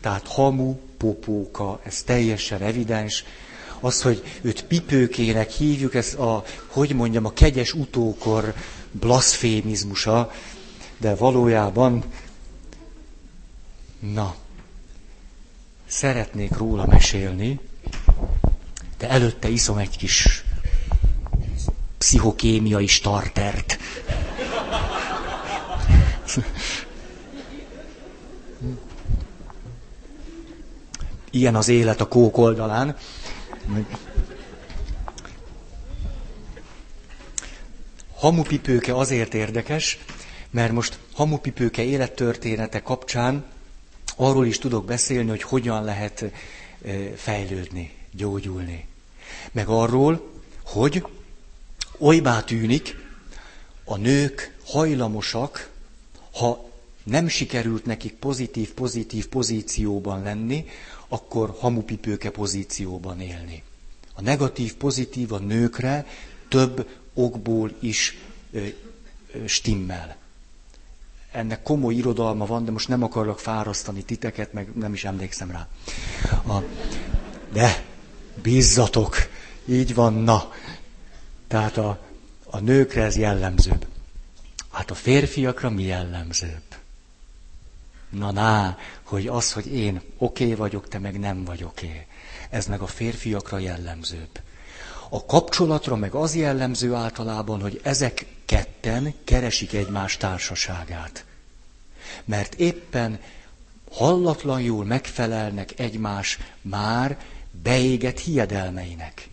[0.01, 3.25] tehát hamu, popóka, ez teljesen evidens.
[3.81, 8.55] Az, hogy őt pipőkének hívjuk, ez a, hogy mondjam, a kegyes utókor
[8.93, 10.31] blaszfémizmusa,
[10.99, 12.05] de valójában,
[14.01, 14.35] na,
[15.89, 17.61] szeretnék róla mesélni,
[18.99, 20.45] de előtte iszom egy kis
[21.99, 23.79] pszichokémiai startert.
[31.31, 32.97] Ilyen az élet a kók oldalán.
[38.15, 39.99] Hamupipőke azért érdekes,
[40.51, 43.45] mert most hamupipőke élettörténete kapcsán
[44.21, 46.25] arról is tudok beszélni, hogy hogyan lehet
[47.15, 48.87] fejlődni, gyógyulni.
[49.53, 50.31] Meg arról,
[50.63, 51.05] hogy
[51.99, 52.97] olybá tűnik,
[53.85, 55.71] a nők hajlamosak,
[56.33, 56.71] ha
[57.03, 60.65] nem sikerült nekik pozitív-pozitív pozícióban lenni,
[61.09, 63.63] akkor hamupipőke pozícióban élni.
[64.15, 66.07] A negatív-pozitív a nőkre
[66.49, 68.17] több okból is
[68.53, 68.67] ö,
[69.33, 70.17] ö, stimmel.
[71.39, 75.69] Ennek komoly irodalma van, de most nem akarok fárasztani titeket, meg nem is emlékszem rá.
[76.55, 76.63] A,
[77.53, 77.85] de
[78.43, 79.17] bízzatok,
[79.65, 80.53] így van, na.
[81.47, 81.99] Tehát a,
[82.51, 83.87] a nőkre ez jellemzőbb.
[84.73, 86.63] Hát a férfiakra mi jellemzőbb?
[88.11, 91.87] Na ná, hogy az, hogy én oké okay vagyok, te meg nem vagy oké.
[91.87, 92.07] Okay.
[92.51, 94.41] Ez meg a férfiakra jellemzőbb.
[95.09, 101.27] A kapcsolatra meg az jellemző általában, hogy ezek ketten keresik egymás társaságát.
[102.25, 103.21] Mert éppen
[103.91, 107.19] hallatlanul megfelelnek egymás már
[107.63, 109.29] beégett hiedelmeinek.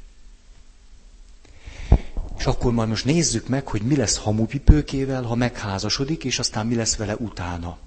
[2.37, 6.75] És akkor majd most nézzük meg, hogy mi lesz hamupipőkével, ha megházasodik, és aztán mi
[6.75, 7.77] lesz vele utána.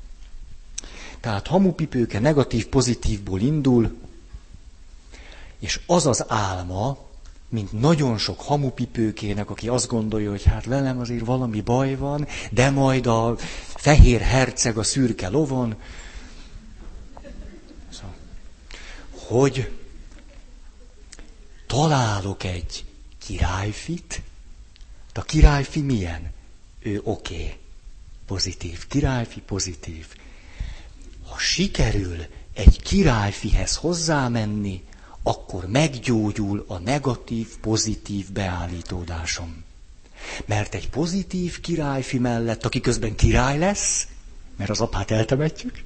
[1.21, 3.97] Tehát hamupipőke negatív-pozitívból indul,
[5.59, 6.99] és az az álma,
[7.49, 12.71] mint nagyon sok hamupipőkének, aki azt gondolja, hogy hát velem azért valami baj van, de
[12.71, 13.37] majd a
[13.75, 15.75] fehér herceg a szürke lovon,
[17.91, 18.15] szóval,
[19.13, 19.71] hogy
[21.67, 22.85] találok egy
[23.19, 24.23] királyfit.
[25.13, 26.33] De a királyfi milyen?
[26.81, 27.35] Ő oké.
[27.35, 27.57] Okay.
[28.27, 28.87] Pozitív.
[28.87, 30.07] Királyfi pozitív.
[31.29, 34.83] Ha sikerül egy királyfihez hozzámenni,
[35.23, 39.65] akkor meggyógyul a negatív-pozitív beállítódásom.
[40.47, 44.07] Mert egy pozitív királyfi mellett, aki közben király lesz,
[44.57, 45.85] mert az apát eltemetjük,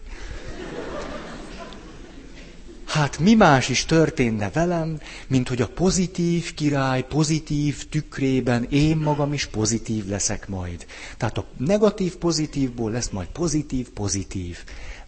[2.93, 9.33] Hát mi más is történne velem, mint hogy a pozitív király pozitív tükrében én magam
[9.33, 10.87] is pozitív leszek majd.
[11.17, 14.59] Tehát a negatív pozitívból lesz majd pozitív pozitív.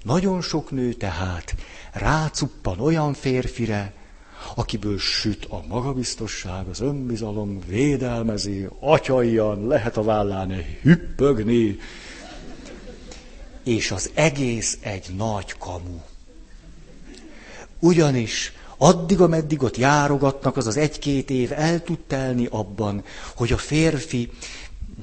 [0.02, 1.54] Nagyon sok nő tehát
[1.92, 3.92] rácuppan olyan férfire,
[4.54, 11.78] akiből süt a magabiztosság, az önbizalom, védelmezi, atyaian, lehet a vállán hüppögni,
[13.64, 16.00] és az egész egy nagy kamu.
[17.78, 23.04] Ugyanis addig, ameddig ott járogatnak, az az egy-két év el tud telni abban,
[23.36, 24.30] hogy a férfi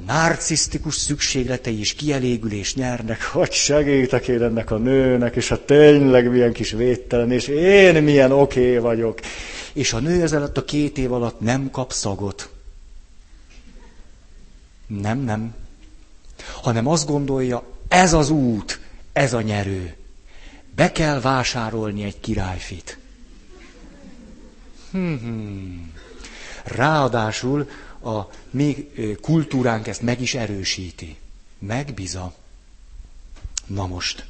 [0.05, 6.53] narcisztikus szükségletei is kielégülés nyernek, hogy segítek én ennek a nőnek, és hát tényleg milyen
[6.53, 9.19] kis védtelen, és én milyen oké okay vagyok.
[9.73, 12.49] És a nő ez a két év alatt nem kap szagot.
[14.87, 15.55] Nem, nem.
[16.61, 18.79] Hanem azt gondolja, ez az út,
[19.13, 19.95] ez a nyerő.
[20.75, 22.97] Be kell vásárolni egy királyfit.
[24.91, 25.91] Hmm.
[26.63, 27.69] Ráadásul
[28.03, 28.91] a mi
[29.21, 31.17] kultúránk ezt meg is erősíti.
[31.59, 32.33] Megbiza.
[33.65, 34.25] Na most.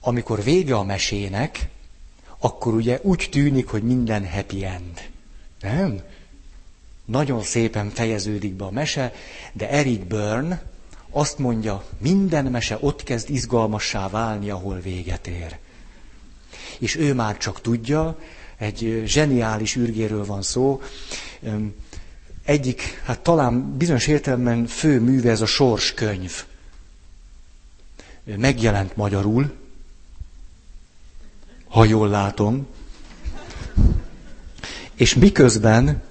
[0.00, 1.68] Amikor vége a mesének,
[2.38, 5.10] akkor ugye úgy tűnik, hogy minden happy end.
[5.60, 6.02] Nem?
[7.04, 9.12] Nagyon szépen fejeződik be a mese,
[9.52, 10.62] de Eric Byrne
[11.10, 15.58] azt mondja, minden mese ott kezd izgalmassá válni, ahol véget ér.
[16.78, 18.18] És ő már csak tudja,
[18.62, 20.82] egy zseniális űrgéről van szó,
[22.44, 26.44] egyik, hát talán bizonyos értelemben fő műve ez a sorskönyv.
[28.36, 29.52] Megjelent magyarul,
[31.68, 32.66] ha jól látom,
[34.94, 36.02] és miközben,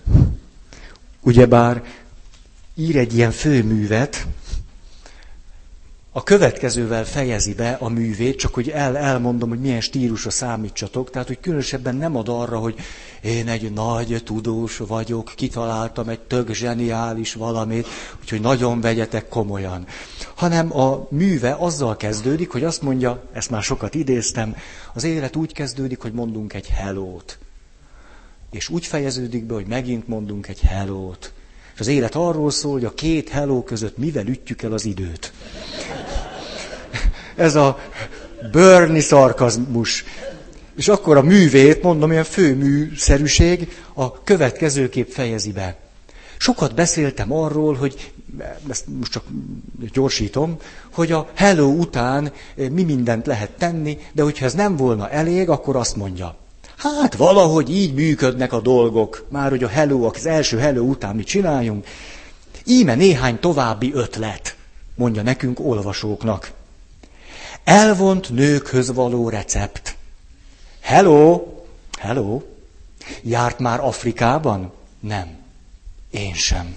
[1.20, 1.84] ugyebár
[2.76, 4.28] ír egy ilyen főművet,
[6.14, 11.10] a következővel fejezi be a művét, csak hogy el, elmondom, hogy milyen stílusra számítsatok.
[11.10, 12.76] Tehát, hogy különösebben nem ad arra, hogy
[13.22, 17.88] én egy nagy tudós vagyok, kitaláltam egy tök zseniális valamit,
[18.22, 19.86] úgyhogy nagyon vegyetek komolyan.
[20.36, 24.56] Hanem a műve azzal kezdődik, hogy azt mondja, ezt már sokat idéztem,
[24.94, 27.38] az élet úgy kezdődik, hogy mondunk egy hellót.
[28.52, 31.34] És úgy fejeződik be, hogy megint mondunk egy hellót.
[31.82, 35.34] Az élet arról szól, hogy a két hello között mivel ütjük el az időt.
[37.36, 37.80] Ez a
[38.52, 40.06] bőrni szarkazmus.
[40.76, 45.76] És akkor a művét, mondom, ilyen főműszerűség a következőképp fejezi be.
[46.38, 48.12] Sokat beszéltem arról, hogy,
[48.70, 49.24] ezt most csak
[49.94, 50.58] gyorsítom,
[50.92, 55.76] hogy a hello után mi mindent lehet tenni, de hogyha ez nem volna elég, akkor
[55.76, 56.36] azt mondja,
[56.82, 59.26] Hát valahogy így működnek a dolgok.
[59.30, 61.86] Már hogy a hello, az első hello után mit csináljunk.
[62.66, 64.56] Íme néhány további ötlet,
[64.96, 66.52] mondja nekünk olvasóknak.
[67.64, 69.96] Elvont nőkhöz való recept.
[70.80, 71.48] Hello,
[72.00, 72.42] hello.
[73.22, 74.72] Járt már Afrikában?
[75.00, 75.28] Nem.
[76.12, 76.76] Én sem.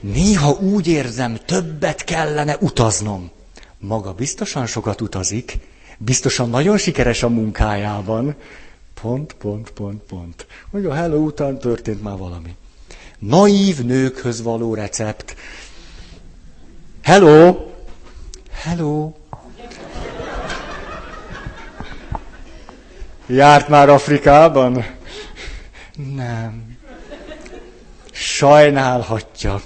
[0.00, 3.30] Néha úgy érzem, többet kellene utaznom.
[3.78, 5.58] Maga biztosan sokat utazik,
[5.98, 8.34] biztosan nagyon sikeres a munkájában.
[9.00, 10.46] Pont, pont, pont, pont.
[10.70, 12.56] Hogy a hello után történt már valami.
[13.18, 15.36] Naív nőkhöz való recept.
[17.02, 17.56] Hello!
[18.50, 19.12] Hello!
[23.26, 24.84] Járt már Afrikában?
[26.14, 26.76] Nem.
[28.12, 29.62] Sajnálhatja.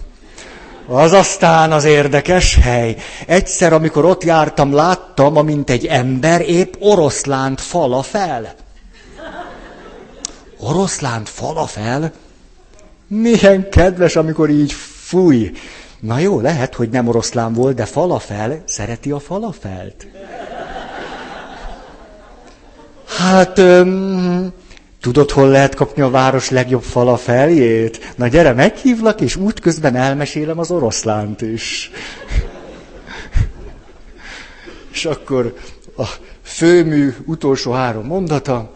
[0.92, 2.96] Az aztán az érdekes hely.
[3.26, 8.54] Egyszer, amikor ott jártam, láttam, amint egy ember épp oroszlánt fala fel.
[10.58, 12.12] Oroszlánt fala fel?
[13.06, 15.52] Milyen kedves, amikor így fúj.
[16.00, 20.06] Na jó, lehet, hogy nem oroszlán volt, de falafel, szereti a falafelt?
[23.18, 24.52] Hát, öm,
[25.00, 28.14] Tudod, hol lehet kapni a város legjobb falafeljét?
[28.16, 31.90] Na gyere, meghívlak, és útközben elmesélem az oroszlánt is.
[34.92, 35.56] és akkor
[35.96, 36.06] a
[36.42, 38.72] főmű utolsó három mondata.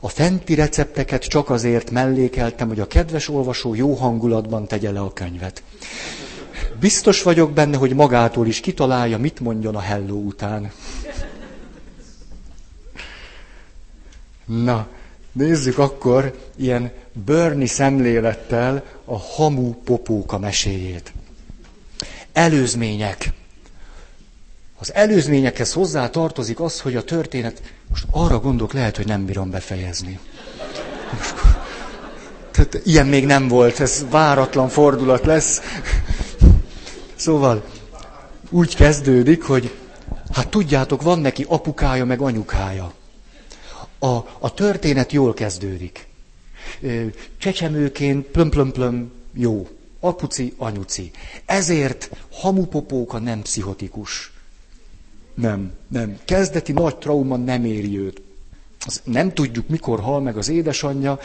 [0.00, 5.12] A fenti recepteket csak azért mellékeltem, hogy a kedves olvasó jó hangulatban tegye le a
[5.12, 5.62] könyvet.
[6.80, 10.72] Biztos vagyok benne, hogy magától is kitalálja, mit mondjon a helló után.
[14.44, 14.86] Na,
[15.32, 21.12] Nézzük akkor ilyen Bernie szemlélettel a hamu popóka meséjét.
[22.32, 23.32] Előzmények.
[24.78, 29.50] Az előzményekhez hozzá tartozik az, hogy a történet, most arra gondolok, lehet, hogy nem bírom
[29.50, 30.18] befejezni.
[32.50, 35.60] Tehát ilyen még nem volt, ez váratlan fordulat lesz.
[37.14, 37.64] Szóval
[38.50, 39.74] úgy kezdődik, hogy
[40.32, 42.92] hát tudjátok, van neki apukája meg anyukája.
[44.02, 46.06] A, a történet jól kezdődik.
[47.38, 49.68] Csecsemőként plöm plöm plöm jó.
[50.00, 51.10] Apuci, anyuci.
[51.44, 54.32] Ezért hamupopóka nem pszichotikus.
[55.34, 56.18] Nem, nem.
[56.24, 58.22] Kezdeti nagy trauma nem éri őt.
[59.04, 61.18] Nem tudjuk, mikor hal meg az édesanyja,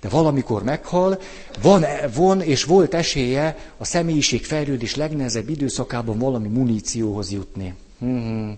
[0.00, 1.20] de valamikor meghal,
[1.62, 7.74] van, von és volt esélye a személyiség fejlődés legnehezebb időszakában valami munícióhoz jutni.
[7.98, 8.50] Mhm.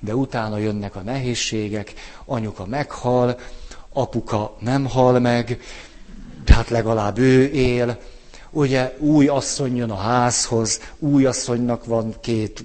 [0.00, 1.92] De utána jönnek a nehézségek,
[2.24, 3.38] anyuka meghal,
[3.92, 5.60] apuka nem hal meg,
[6.44, 7.98] de hát legalább ő él,
[8.50, 12.64] ugye új asszony jön a házhoz, új asszonynak van két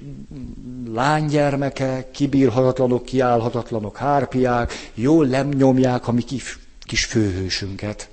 [0.93, 8.09] lánygyermeke, kibírhatatlanok, kiállhatatlanok hárpiák, jól lemnyomják a mi kis, kis főhősünket.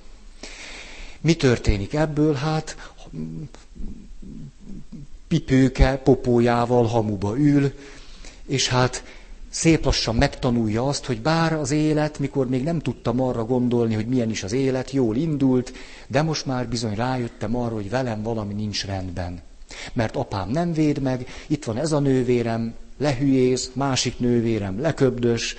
[1.21, 2.33] Mi történik ebből?
[2.33, 2.75] Hát
[5.27, 7.71] pipőke popójával hamuba ül,
[8.47, 9.03] és hát
[9.49, 14.07] szép lassan megtanulja azt, hogy bár az élet, mikor még nem tudtam arra gondolni, hogy
[14.07, 15.73] milyen is az élet, jól indult,
[16.07, 19.41] de most már bizony rájöttem arra, hogy velem valami nincs rendben.
[19.93, 25.55] Mert apám nem véd meg, itt van ez a nővérem, lehülyéz, másik nővérem leköbdös,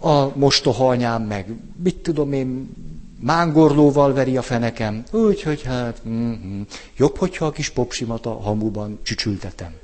[0.00, 1.46] a mostoha anyám meg,
[1.82, 2.74] mit tudom én,
[3.20, 6.60] mángorlóval veri a fenekem, úgyhogy hát, mm-hmm.
[6.96, 9.74] jobb, hogyha a kis popsimat a hamuban csücsültetem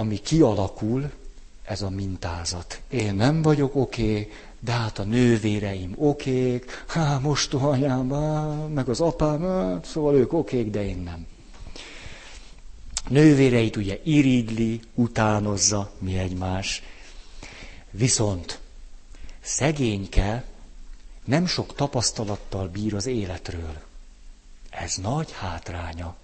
[0.00, 1.10] ami kialakul,
[1.64, 2.80] ez a mintázat.
[2.90, 4.30] Én nem vagyok oké,
[4.60, 8.06] de hát a nővéreim okék, há, most anyám,
[8.74, 11.26] meg az apám, hát, szóval ők okék, de én nem.
[13.08, 16.82] Nővéreit ugye irigyli, utánozza mi egymás.
[17.90, 18.58] Viszont
[19.40, 20.44] szegényke
[21.24, 23.80] nem sok tapasztalattal bír az életről.
[24.70, 26.16] Ez nagy hátránya.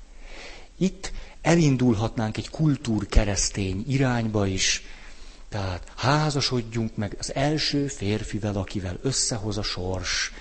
[0.77, 1.13] Itt
[1.47, 4.83] elindulhatnánk egy kultúrkeresztény irányba is,
[5.49, 10.33] tehát házasodjunk meg az első férfivel, akivel összehoz a sors.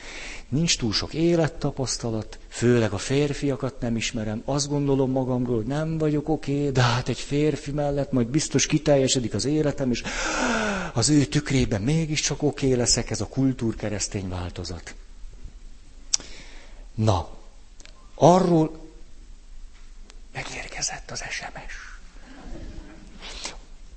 [0.49, 4.41] Nincs túl sok élettapasztalat, főleg a férfiakat nem ismerem.
[4.45, 8.65] Azt gondolom magamról, hogy nem vagyok oké, okay, de hát egy férfi mellett majd biztos
[8.65, 10.03] kiteljesedik az életem, és
[10.93, 14.95] az ő tükrében mégiscsak oké okay leszek, ez a kultúrkeresztény változat.
[16.95, 17.29] Na,
[18.15, 18.84] arról
[20.36, 21.73] megérkezett az SMS.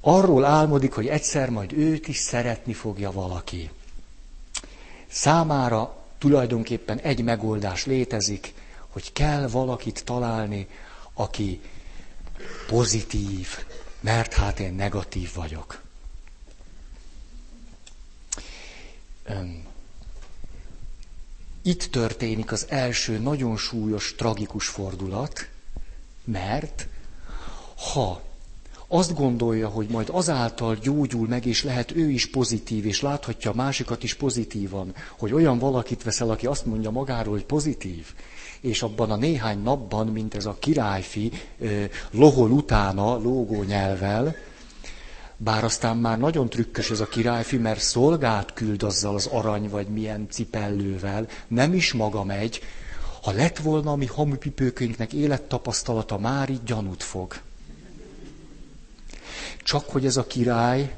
[0.01, 3.71] Arról álmodik, hogy egyszer majd őt is szeretni fogja valaki.
[5.07, 8.55] Számára tulajdonképpen egy megoldás létezik,
[8.89, 10.69] hogy kell valakit találni,
[11.15, 11.61] aki
[12.67, 13.49] pozitív,
[14.01, 15.83] mert hát én negatív vagyok.
[21.63, 25.49] Itt történik az első nagyon súlyos, tragikus fordulat,
[26.33, 26.89] mert
[27.93, 28.21] ha
[28.89, 33.55] azt gondolja, hogy majd azáltal gyógyul meg, és lehet ő is pozitív, és láthatja a
[33.55, 38.07] másikat is pozitívan, hogy olyan valakit veszel, aki azt mondja magáról, hogy pozitív,
[38.61, 41.33] és abban a néhány napban, mint ez a királyfi,
[42.11, 44.35] lohol utána lógó nyelvel,
[45.37, 49.89] bár aztán már nagyon trükkös ez a királyfi, mert szolgát küld azzal az arany vagy
[49.89, 52.61] milyen cipellővel, nem is maga megy,
[53.23, 57.41] ha lett volna a mi hamupipőkönyvnek élettapasztalata, már így gyanút fog.
[59.63, 60.97] Csak hogy ez a király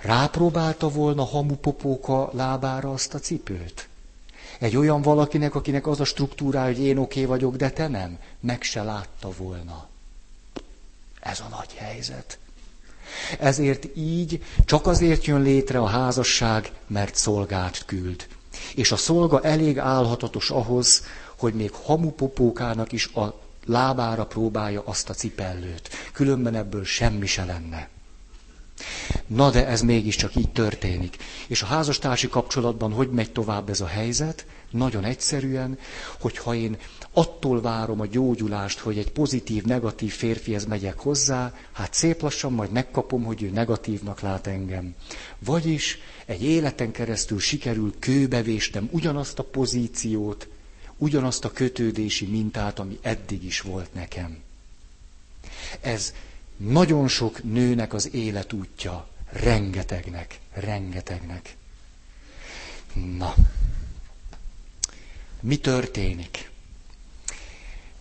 [0.00, 3.88] rápróbálta volna hamupopóka lábára azt a cipőt.
[4.58, 8.18] Egy olyan valakinek, akinek az a struktúrája, hogy én oké okay vagyok, de te nem,
[8.40, 9.88] meg se látta volna.
[11.20, 12.38] Ez a nagy helyzet.
[13.38, 18.26] Ezért így csak azért jön létre a házasság, mert szolgát küld.
[18.74, 21.04] És a szolga elég álhatatos ahhoz,
[21.38, 25.88] hogy még hamupopókának is a lábára próbálja azt a cipellőt.
[26.12, 27.88] Különben ebből semmi se lenne.
[29.26, 31.16] Na de ez mégiscsak így történik.
[31.46, 34.46] És a házastársi kapcsolatban hogy megy tovább ez a helyzet?
[34.70, 35.78] Nagyon egyszerűen,
[36.20, 36.76] hogyha én
[37.12, 42.70] attól várom a gyógyulást, hogy egy pozitív, negatív férfihez megyek hozzá, hát szép lassan majd
[42.70, 44.94] megkapom, hogy ő negatívnak lát engem.
[45.38, 50.48] Vagyis egy életen keresztül sikerül kőbevéstem ugyanazt a pozíciót,
[50.98, 54.38] ugyanazt a kötődési mintát, ami eddig is volt nekem.
[55.80, 56.12] Ez
[56.56, 61.56] nagyon sok nőnek az életútja, rengetegnek, rengetegnek.
[63.18, 63.34] Na,
[65.40, 66.50] mi történik?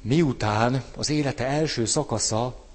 [0.01, 2.65] Miután az élete első szakasza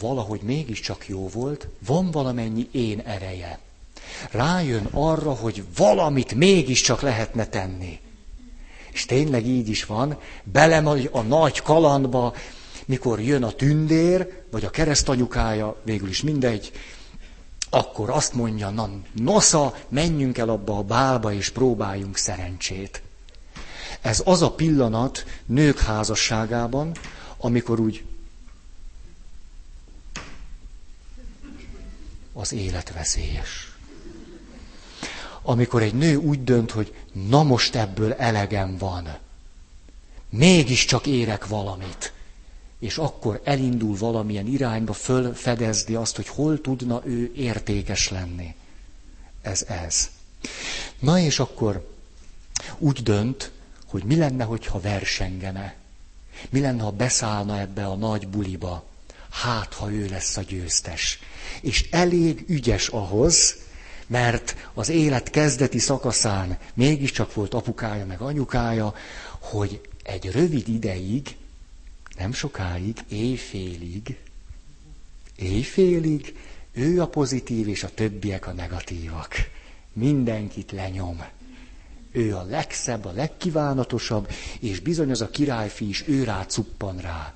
[0.00, 3.58] valahogy mégiscsak jó volt, van valamennyi én ereje.
[4.30, 8.00] Rájön arra, hogy valamit mégiscsak lehetne tenni.
[8.92, 12.34] És tényleg így is van, belemegy a nagy kalandba,
[12.88, 16.72] mikor jön a tündér, vagy a keresztanyukája, végül is mindegy,
[17.70, 23.02] akkor azt mondja, na nosza, menjünk el abba a bálba, és próbáljunk szerencsét.
[24.00, 26.92] Ez az a pillanat nők házasságában,
[27.36, 28.04] amikor úgy
[32.32, 33.72] az élet veszélyes.
[35.42, 39.18] Amikor egy nő úgy dönt, hogy na most ebből elegem van,
[40.30, 42.12] mégiscsak érek valamit,
[42.78, 48.54] és akkor elindul valamilyen irányba fölfedezni azt, hogy hol tudna ő értékes lenni.
[49.42, 50.10] Ez ez.
[50.98, 51.96] Na és akkor
[52.78, 53.50] úgy dönt,
[53.86, 55.74] hogy mi lenne, hogyha versengene.
[56.50, 58.84] Mi lenne, ha beszállna ebbe a nagy buliba.
[59.30, 61.18] Hát, ha ő lesz a győztes.
[61.60, 63.56] És elég ügyes ahhoz,
[64.06, 68.94] mert az élet kezdeti szakaszán mégiscsak volt apukája meg anyukája,
[69.38, 71.36] hogy egy rövid ideig,
[72.18, 74.16] nem sokáig, éjfélig,
[75.36, 76.34] éjfélig
[76.72, 79.34] ő a pozitív és a többiek a negatívak.
[79.92, 81.24] Mindenkit lenyom.
[82.12, 87.34] Ő a legszebb, a legkívánatosabb, és bizony az a királyfi is ő rá cuppan rá.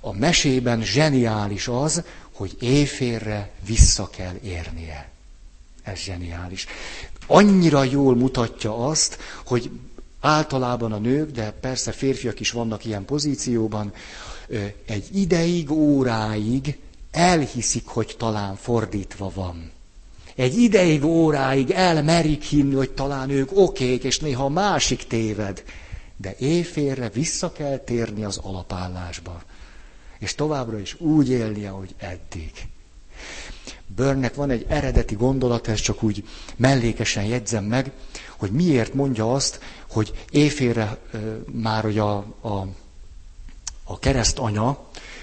[0.00, 5.10] A mesében zseniális az, hogy éjfélre vissza kell érnie.
[5.82, 6.66] Ez zseniális.
[7.26, 9.70] Annyira jól mutatja azt, hogy
[10.24, 13.92] általában a nők, de persze férfiak is vannak ilyen pozícióban,
[14.86, 16.78] egy ideig, óráig
[17.10, 19.70] elhiszik, hogy talán fordítva van.
[20.34, 25.62] Egy ideig, óráig elmerik hinni, hogy talán ők okék, és néha másik téved.
[26.16, 29.42] De éjfélre vissza kell térni az alapállásba.
[30.18, 32.52] És továbbra is úgy élni, ahogy eddig.
[33.86, 36.24] Börnek van egy eredeti gondolat, ezt csak úgy
[36.56, 37.90] mellékesen jegyzem meg,
[38.36, 39.60] hogy miért mondja azt,
[39.94, 40.98] hogy éjfélre
[41.52, 42.66] már hogy a, a,
[43.84, 44.78] a keresztanya,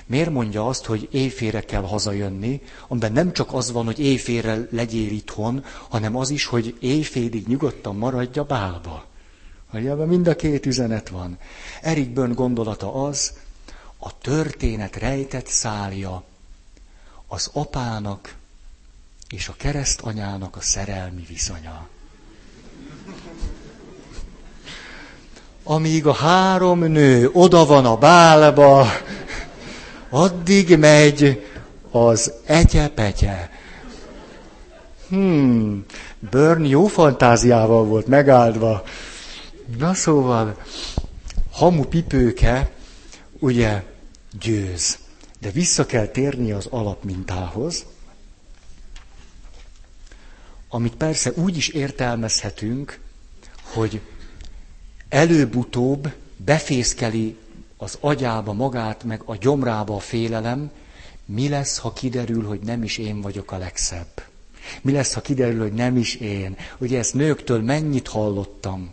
[0.05, 5.11] miért mondja azt, hogy éjfélre kell hazajönni, amiben nem csak az van, hogy éjfélre legyél
[5.11, 9.05] itthon, hanem az is, hogy éjfélig nyugodtan maradja bálba.
[9.67, 11.37] Hogy ebben mind a két üzenet van.
[11.81, 13.33] Erik Bön gondolata az,
[13.97, 16.23] a történet rejtett szálja
[17.27, 18.35] az apának
[19.29, 21.87] és a keresztanyának a szerelmi viszonya.
[25.63, 28.87] Amíg a három nő oda van a bálba,
[30.09, 31.45] addig megy
[31.91, 33.49] az egyepetye.
[35.07, 35.85] Hmm,
[36.31, 38.83] Burn jó fantáziával volt megáldva.
[39.77, 40.57] Na szóval,
[41.51, 42.71] hamu pipőke,
[43.39, 43.83] ugye,
[44.39, 44.97] győz.
[45.39, 47.85] De vissza kell térni az alapmintához,
[50.69, 52.99] amit persze úgy is értelmezhetünk,
[53.63, 54.01] hogy
[55.11, 57.37] előbb-utóbb befészkeli
[57.77, 60.71] az agyába magát, meg a gyomrába a félelem,
[61.25, 64.23] mi lesz, ha kiderül, hogy nem is én vagyok a legszebb?
[64.81, 66.55] Mi lesz, ha kiderül, hogy nem is én?
[66.77, 68.91] Ugye ezt nőktől mennyit hallottam?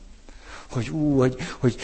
[0.71, 1.77] Hogy ú, hogy, hogy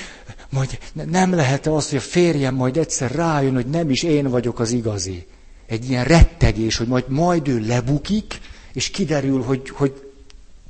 [0.50, 4.58] majd nem lehet-e az, hogy a férjem majd egyszer rájön, hogy nem is én vagyok
[4.58, 5.26] az igazi.
[5.66, 8.40] Egy ilyen rettegés, hogy majd, majd ő lebukik,
[8.72, 10.10] és kiderül, hogy, hogy,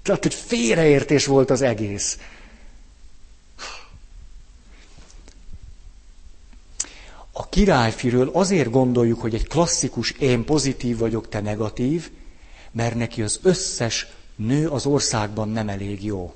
[0.02, 2.18] tehát, hogy félreértés volt az egész.
[7.36, 12.10] A királyfiről azért gondoljuk, hogy egy klasszikus én pozitív vagyok, te negatív,
[12.70, 14.06] mert neki az összes
[14.36, 16.34] nő az országban nem elég jó.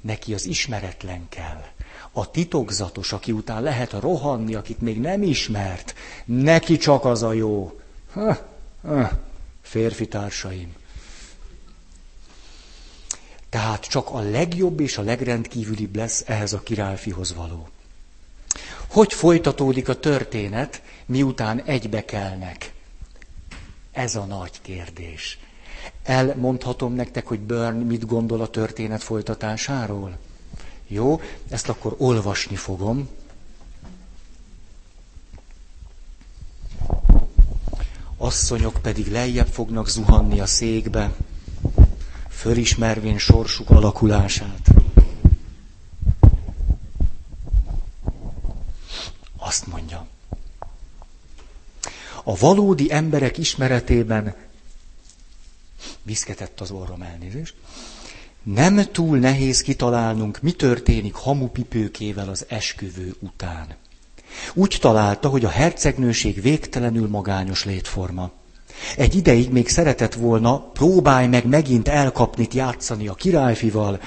[0.00, 1.64] Neki az ismeretlen kell.
[2.12, 7.80] A titokzatos, aki után lehet rohanni, akit még nem ismert, neki csak az a jó.
[8.12, 8.38] Ha,
[8.82, 9.10] ha,
[9.62, 10.74] férfi társaim.
[13.48, 17.68] Tehát csak a legjobb és a legrendkívülibb lesz ehhez a királyfihoz való.
[18.90, 22.72] Hogy folytatódik a történet, miután egybe kelnek?
[23.92, 25.38] Ez a nagy kérdés.
[26.02, 30.18] Elmondhatom nektek, hogy Burn mit gondol a történet folytatásáról?
[30.86, 33.08] Jó, ezt akkor olvasni fogom.
[38.16, 41.14] Asszonyok pedig lejjebb fognak zuhanni a székbe,
[42.28, 44.68] fölismervén sorsuk alakulását.
[49.48, 50.06] Azt mondja.
[52.24, 54.34] A valódi emberek ismeretében
[56.02, 57.54] viszketett az orrom elnézést.
[58.42, 63.74] Nem túl nehéz kitalálnunk, mi történik hamupipőkével az esküvő után.
[64.54, 68.30] Úgy találta, hogy a hercegnőség végtelenül magányos létforma.
[68.96, 74.00] Egy ideig még szeretett volna, próbálj meg megint elkapni, játszani a királyfival,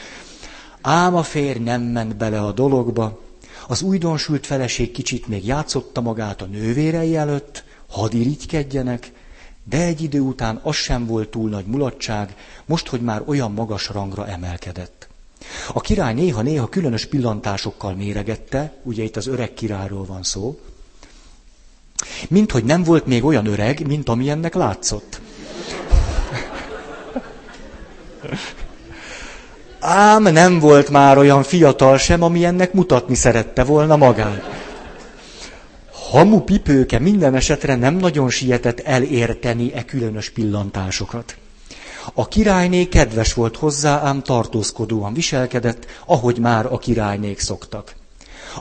[0.81, 3.29] ám a férj nem ment bele a dologba,
[3.67, 9.11] az újdonsült feleség kicsit még játszotta magát a nővérei előtt, hadd irigykedjenek,
[9.63, 12.35] de egy idő után az sem volt túl nagy mulatság,
[12.65, 15.07] most, hogy már olyan magas rangra emelkedett.
[15.73, 20.59] A király néha-néha különös pillantásokkal méregette, ugye itt az öreg királyról van szó,
[22.29, 25.21] mint hogy nem volt még olyan öreg, mint amilyennek látszott.
[29.83, 34.43] Ám nem volt már olyan fiatal sem, amilyennek mutatni szerette volna magát.
[35.91, 41.35] Hamu pipőke minden esetre nem nagyon sietett elérteni e különös pillantásokat.
[42.13, 47.93] A királyné kedves volt hozzá, ám tartózkodóan viselkedett, ahogy már a királynék szoktak.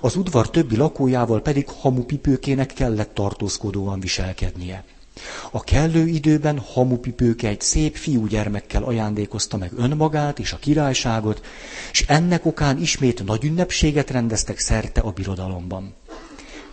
[0.01, 4.85] Az udvar többi lakójával pedig hamupipőkének kellett tartózkodóan viselkednie.
[5.51, 11.45] A kellő időben hamupipőke egy szép fiúgyermekkel ajándékozta meg önmagát és a királyságot,
[11.93, 15.95] és ennek okán ismét nagy ünnepséget rendeztek szerte a birodalomban.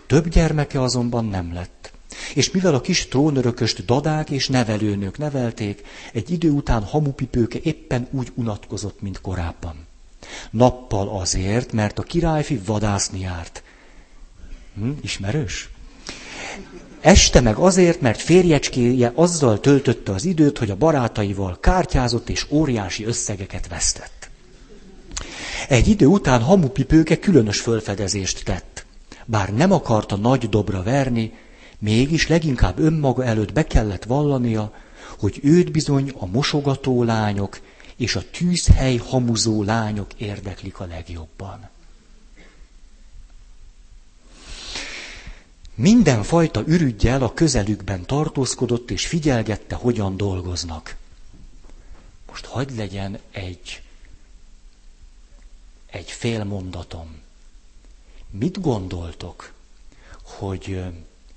[0.07, 1.91] Több gyermeke azonban nem lett.
[2.33, 5.81] És mivel a kis trónörököst dadák és nevelőnök nevelték,
[6.13, 9.85] egy idő után hamupipőke éppen úgy unatkozott, mint korábban.
[10.49, 13.63] Nappal azért, mert a királyfi vadászni járt.
[14.75, 15.69] Hm, ismerős?
[17.01, 23.05] Este meg azért, mert férjecskéje azzal töltötte az időt, hogy a barátaival kártyázott és óriási
[23.05, 24.29] összegeket vesztett.
[25.67, 28.85] Egy idő után hamupipőke különös fölfedezést tett.
[29.25, 31.33] Bár nem akarta nagy dobra verni,
[31.79, 34.71] mégis leginkább önmaga előtt be kellett vallania,
[35.19, 37.59] hogy őt bizony a mosogató lányok
[37.97, 41.69] és a tűzhely hamuzó lányok érdeklik a legjobban.
[45.79, 50.95] Mindenfajta ürügyjel a közelükben tartózkodott és figyelgette, hogyan dolgoznak.
[52.27, 53.81] Most hagyd legyen egy,
[55.85, 57.21] egy fél mondatom.
[58.29, 59.53] Mit gondoltok,
[60.21, 60.83] hogy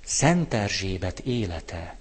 [0.03, 1.97] Szent Erzsébet élete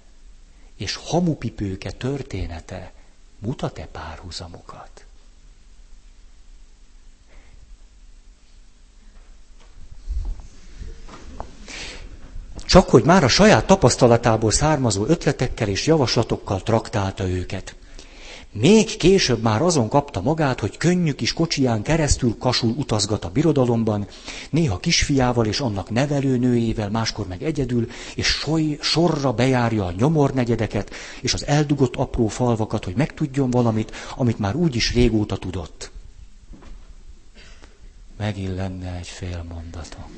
[0.77, 2.93] és hamupipőke története
[3.39, 5.05] mutat-e párhuzamokat?
[12.71, 17.77] Csak hogy már a saját tapasztalatából származó ötletekkel és javaslatokkal traktálta őket.
[18.53, 24.07] Még később már azon kapta magát, hogy könnyű kis kocsiján keresztül kasul utazgat a birodalomban,
[24.51, 30.91] néha kisfiával és annak nevelőnőjével, máskor meg egyedül, és soly, sorra bejárja a nyomornegyedeket
[31.21, 35.91] és az eldugott apró falvakat, hogy megtudjon valamit, amit már úgy is régóta tudott.
[38.17, 40.09] Megint lenne egy fél mondata.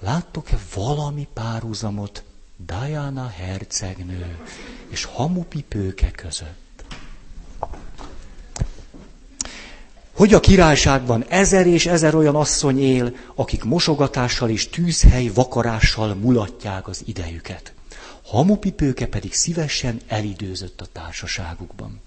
[0.00, 2.24] Láttok-e valami párhuzamot
[2.66, 4.38] Diana hercegnő
[4.88, 6.58] és hamupipőke között?
[10.20, 16.88] hogy a királyságban ezer és ezer olyan asszony él, akik mosogatással és tűzhely vakarással mulatják
[16.88, 17.72] az idejüket.
[18.24, 22.00] Hamupipőke pedig szívesen elidőzött a társaságukban.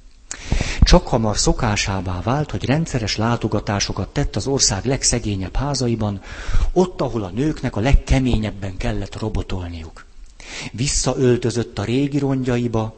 [0.82, 6.22] Csak hamar szokásává vált, hogy rendszeres látogatásokat tett az ország legszegényebb házaiban,
[6.74, 10.06] ott, ahol a nőknek a legkeményebben kellett robotolniuk.
[10.72, 12.96] Visszaöltözött a régi rongyaiba,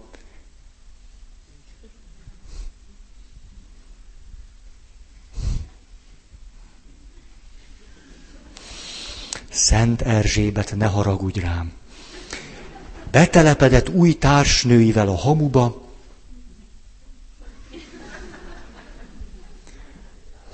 [9.56, 11.72] Szent Erzsébet, ne haragudj rám.
[13.12, 15.85] Betelepedett új társnőivel a hamuba.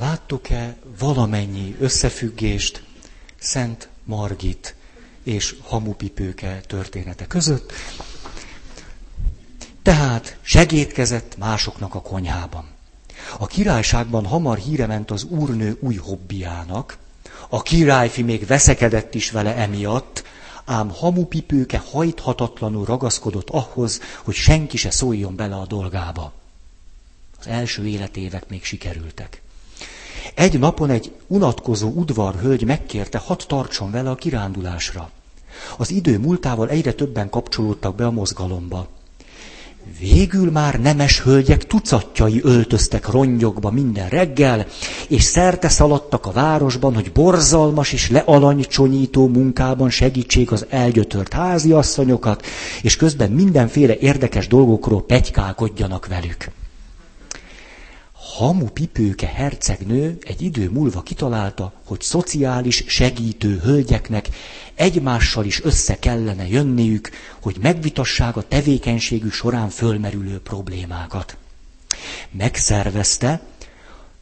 [0.02, 2.84] Láttuk-e valamennyi összefüggést
[3.40, 4.76] Szent Margit
[5.24, 7.74] és hamupipőke története között?
[9.82, 12.66] Tehát segítkezett másoknak a konyhában.
[13.40, 16.98] A királyságban hamar híre ment az úrnő új hobbiának,
[17.50, 20.24] a királyfi még veszekedett is vele emiatt,
[20.66, 26.34] ám hamupipőke hajthatatlanul ragaszkodott ahhoz, hogy senki se szóljon bele a dolgába.
[27.40, 29.42] Az első életévek még sikerültek.
[30.34, 35.10] Egy napon egy unatkozó udvarhölgy megkérte, hadd tartson vele a kirándulásra.
[35.78, 38.88] Az idő múltával egyre többen kapcsolódtak be a mozgalomba.
[40.00, 44.66] Végül már nemes hölgyek tucatjai öltöztek rongyokba minden reggel,
[45.08, 52.46] és szerte szaladtak a városban, hogy borzalmas és lealanycsonyító munkában segítsék az elgyötört háziasszonyokat,
[52.82, 56.52] és közben mindenféle érdekes dolgokról pegykálkodjanak velük.
[58.42, 64.30] Hamu Pipőke hercegnő egy idő múlva kitalálta, hogy szociális segítő hölgyeknek
[64.76, 67.10] egymással is össze kellene jönniük,
[67.42, 71.38] hogy megvitassák a tevékenységük során fölmerülő problémákat.
[72.32, 73.42] Megszervezte,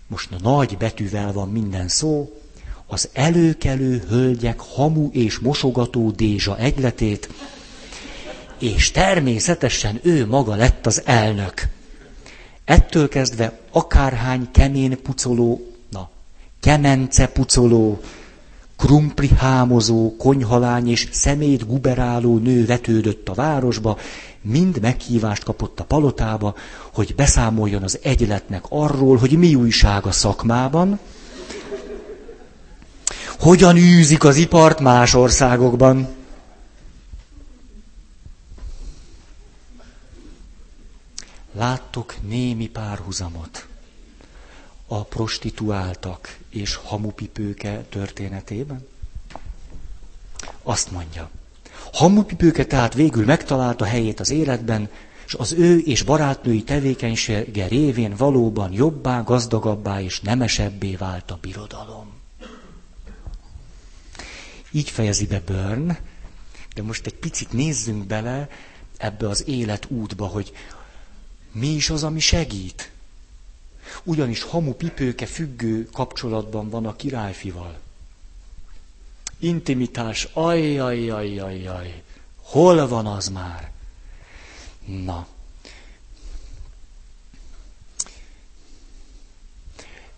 [0.07, 2.39] most a nagy betűvel van minden szó,
[2.87, 7.29] az előkelő hölgyek hamu és mosogató dézsa egyletét,
[8.57, 11.77] és természetesen ő maga lett az elnök.
[12.69, 15.61] Ettől kezdve akárhány kemén pucoló,
[15.91, 16.09] na,
[16.59, 17.99] kemence pucoló,
[18.77, 23.97] krumpli hámozó, konyhalány és szemét guberáló nő vetődött a városba,
[24.41, 26.55] mind meghívást kapott a palotába,
[26.93, 30.99] hogy beszámoljon az egyletnek arról, hogy mi újság a szakmában,
[33.39, 36.07] hogyan űzik az ipart más országokban.
[41.59, 43.67] Láttok némi párhuzamot
[44.87, 48.87] a prostituáltak és hamupipőke történetében?
[50.63, 51.29] Azt mondja,
[51.93, 54.89] hamupipőke tehát végül megtalálta helyét az életben,
[55.25, 62.11] és az ő és barátnői tevékenysége révén valóban jobbá, gazdagabbá és nemesebbé vált a birodalom.
[64.71, 65.91] Így fejezi be Börn,
[66.75, 68.49] de most egy picit nézzünk bele
[68.97, 70.53] ebbe az életútba, hogy
[71.51, 72.91] mi is az, ami segít.
[74.03, 77.79] Ugyanis hamu pipőke függő kapcsolatban van a királyfival.
[79.39, 82.03] Intimitás, ajjajjajjajjaj,
[82.41, 83.71] hol van az már?
[84.85, 85.27] Na.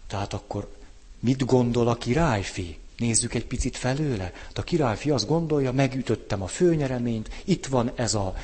[0.08, 0.76] Tehát akkor
[1.20, 2.78] mit gondol a királyfi?
[2.98, 4.24] Nézzük egy picit felőle.
[4.24, 8.36] Hát a királyfi azt gondolja, megütöttem a főnyereményt, itt van ez a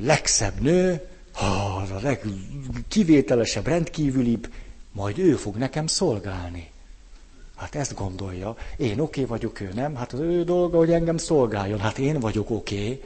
[0.00, 1.08] legszebb nő,
[1.40, 4.52] a legkivételesebb, rendkívülibb,
[4.92, 6.70] majd ő fog nekem szolgálni.
[7.56, 8.56] Hát ezt gondolja.
[8.76, 9.94] Én oké okay vagyok, ő nem.
[9.94, 11.80] Hát az ő dolga, hogy engem szolgáljon.
[11.80, 12.74] Hát én vagyok oké.
[12.74, 13.02] Okay.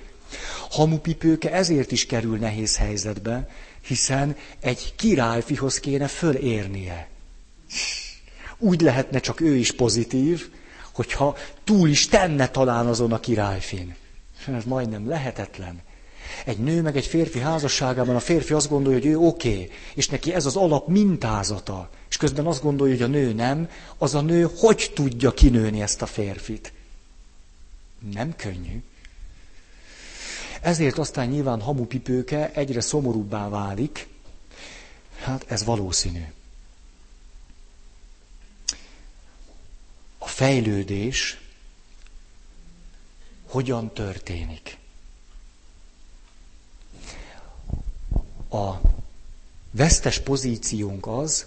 [0.70, 3.48] Hamupipőke ezért is kerül nehéz helyzetbe,
[3.80, 7.08] hiszen egy királyfihoz kéne fölérnie.
[8.58, 10.50] Úgy lehetne csak ő is pozitív,
[10.92, 13.96] hogyha túl is tenne talán azon a királyfin.
[14.46, 15.82] Ez majdnem lehetetlen.
[16.44, 20.08] Egy nő meg egy férfi házasságában a férfi azt gondolja, hogy ő oké, okay, és
[20.08, 24.20] neki ez az alap mintázata, és közben azt gondolja, hogy a nő nem, az a
[24.20, 26.72] nő hogy tudja kinőni ezt a férfit?
[28.12, 28.82] Nem könnyű.
[30.60, 34.06] Ezért aztán nyilván hamupipőke egyre szomorúbbá válik.
[35.22, 36.24] Hát ez valószínű.
[40.18, 41.40] A fejlődés
[43.46, 44.76] hogyan történik?
[48.50, 48.80] A
[49.70, 51.46] vesztes pozíciónk az,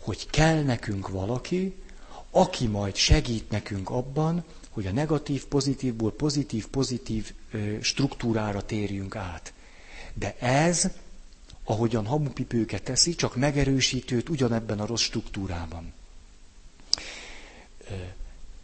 [0.00, 1.74] hogy kell nekünk valaki,
[2.30, 7.32] aki majd segít nekünk abban, hogy a negatív pozitívból pozitív-pozitív
[7.80, 9.52] struktúrára térjünk át.
[10.14, 10.88] De ez,
[11.64, 15.92] ahogyan hamupipőke teszi, csak megerősítőt ugyanebben a rossz struktúrában.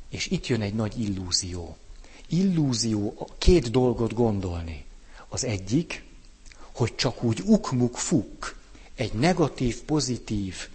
[0.09, 1.77] És itt jön egy nagy illúzió.
[2.29, 4.85] Illúzió két dolgot gondolni.
[5.29, 6.05] Az egyik,
[6.77, 8.57] hogy csak úgy ukmuk fuk,
[8.95, 10.69] egy negatív-pozitív,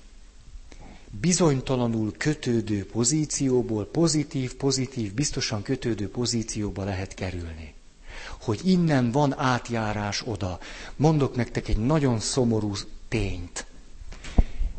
[1.19, 7.73] bizonytalanul kötődő pozícióból pozitív-pozitív, biztosan kötődő pozícióba lehet kerülni.
[8.39, 10.59] Hogy innen van átjárás oda.
[10.95, 12.73] Mondok nektek egy nagyon szomorú
[13.07, 13.65] tényt.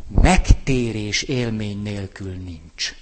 [0.09, 2.95] Megtérés élmény nélkül nincs.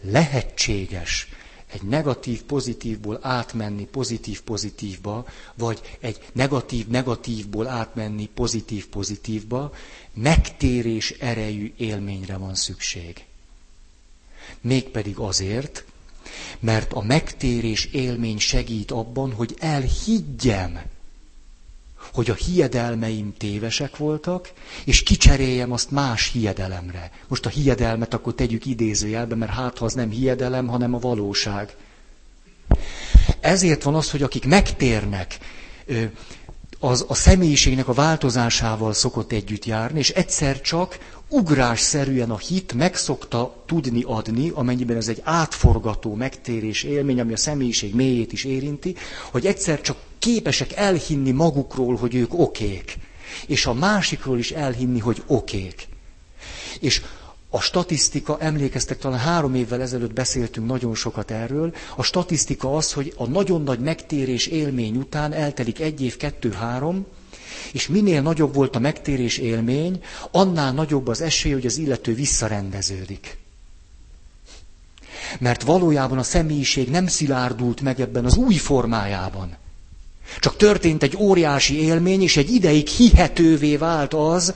[0.00, 1.28] Lehetséges,
[1.74, 9.72] egy negatív pozitívból átmenni pozitív pozitívba, vagy egy negatív negatívból átmenni pozitív pozitívba,
[10.12, 13.24] megtérés erejű élményre van szükség.
[14.60, 15.84] Mégpedig azért,
[16.60, 20.80] mert a megtérés élmény segít abban, hogy elhiggyem,
[22.14, 24.52] hogy a hiedelmeim tévesek voltak,
[24.84, 27.10] és kicseréljem azt más hiedelemre.
[27.28, 31.76] Most a hiedelmet akkor tegyük idézőjelbe, mert hát ha az nem hiedelem, hanem a valóság.
[33.40, 35.38] Ezért van az, hogy akik megtérnek,
[36.84, 42.96] az a személyiségnek a változásával szokott együtt járni, és egyszer csak ugrásszerűen a hit meg
[42.96, 48.94] szokta tudni adni, amennyiben ez egy átforgató megtérés élmény, ami a személyiség mélyét is érinti,
[49.30, 52.96] hogy egyszer csak képesek elhinni magukról, hogy ők okék,
[53.46, 55.86] és a másikról is elhinni, hogy okék.
[56.80, 57.02] És
[57.54, 63.12] a statisztika, emlékeztek, talán három évvel ezelőtt beszéltünk nagyon sokat erről, a statisztika az, hogy
[63.16, 67.06] a nagyon nagy megtérés élmény után eltelik egy év, kettő, három,
[67.72, 70.00] És minél nagyobb volt a megtérés élmény,
[70.30, 73.36] annál nagyobb az esély, hogy az illető visszarendeződik.
[75.38, 79.56] Mert valójában a személyiség nem szilárdult meg ebben az új formájában.
[80.40, 84.54] Csak történt egy óriási élmény, és egy ideig hihetővé vált az,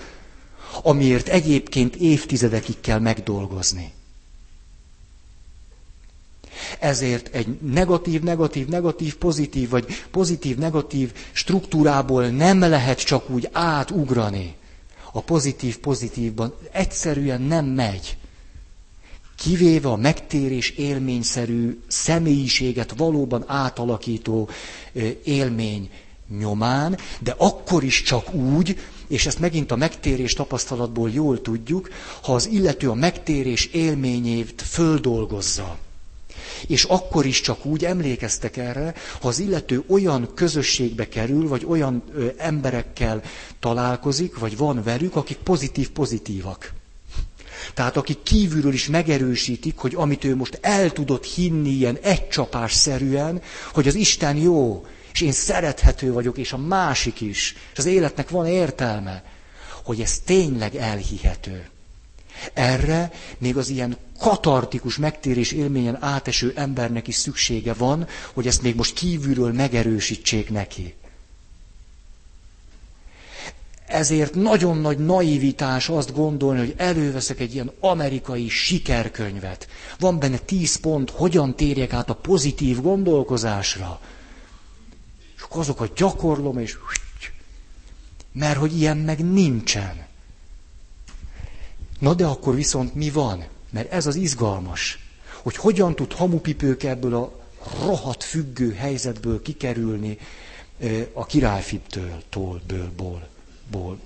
[0.82, 3.92] amiért egyébként évtizedekig kell megdolgozni.
[6.78, 14.54] Ezért egy negatív, negatív, negatív, pozitív, vagy pozitív, negatív struktúrából nem lehet csak úgy átugrani.
[15.12, 18.16] A pozitív pozitívban egyszerűen nem megy.
[19.36, 24.48] Kivéve a megtérés élményszerű személyiséget valóban átalakító
[25.24, 25.90] élmény
[26.38, 28.78] nyomán, de akkor is csak úgy,
[29.08, 31.88] és ezt megint a megtérés tapasztalatból jól tudjuk,
[32.22, 35.78] ha az illető a megtérés élményét földolgozza.
[36.66, 42.02] És akkor is csak úgy emlékeztek erre, ha az illető olyan közösségbe kerül, vagy olyan
[42.14, 43.22] ö, emberekkel
[43.60, 46.72] találkozik, vagy van velük, akik pozitív-pozitívak.
[47.74, 53.42] Tehát akik kívülről is megerősítik, hogy amit ő most el tudott hinni ilyen egycsapásszerűen,
[53.72, 58.28] hogy az Isten jó, és én szerethető vagyok, és a másik is, és az életnek
[58.30, 59.22] van értelme,
[59.84, 61.68] hogy ez tényleg elhihető.
[62.54, 68.74] Erre még az ilyen katartikus megtérés élményen áteső embernek is szüksége van, hogy ezt még
[68.74, 70.94] most kívülről megerősítsék neki.
[73.86, 79.68] Ezért nagyon nagy naivitás azt gondolni, hogy előveszek egy ilyen amerikai sikerkönyvet.
[79.98, 84.00] Van benne tíz pont, hogyan térjek át a pozitív gondolkozásra.
[85.50, 86.76] És azokat gyakorlom, és
[88.32, 90.06] mert hogy ilyen meg nincsen.
[91.98, 93.44] Na de akkor viszont mi van?
[93.70, 94.98] Mert ez az izgalmas,
[95.42, 97.32] hogy hogyan tud hamupipők ebből a
[97.84, 100.18] rohadt függő helyzetből kikerülni
[101.12, 103.28] a királyfiptől, tól, ből, ból,
[103.70, 103.98] ból,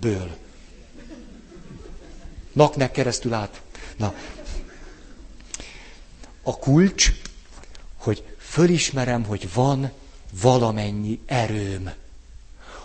[0.00, 0.36] ből.
[2.52, 3.62] Naknek keresztül át.
[3.96, 4.14] Na,
[6.42, 7.12] a kulcs,
[7.96, 9.90] hogy fölismerem, hogy van
[10.42, 11.90] valamennyi erőm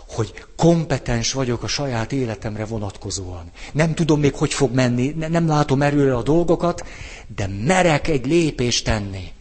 [0.08, 3.52] hogy kompetens vagyok a saját életemre vonatkozóan.
[3.74, 6.86] Nem tudom még, hogy fog menni, nem látom erőre a dolgokat,
[7.36, 9.32] de merek egy lépést tenni.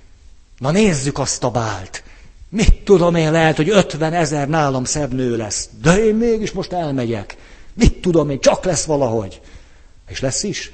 [0.59, 2.03] Na nézzük azt a bált.
[2.49, 6.73] Mit tudom én, lehet, hogy ötven ezer nálam szebb nő lesz, de én mégis most
[6.73, 7.37] elmegyek.
[7.75, 9.41] Mit tudom én, csak lesz valahogy.
[10.09, 10.73] És lesz is.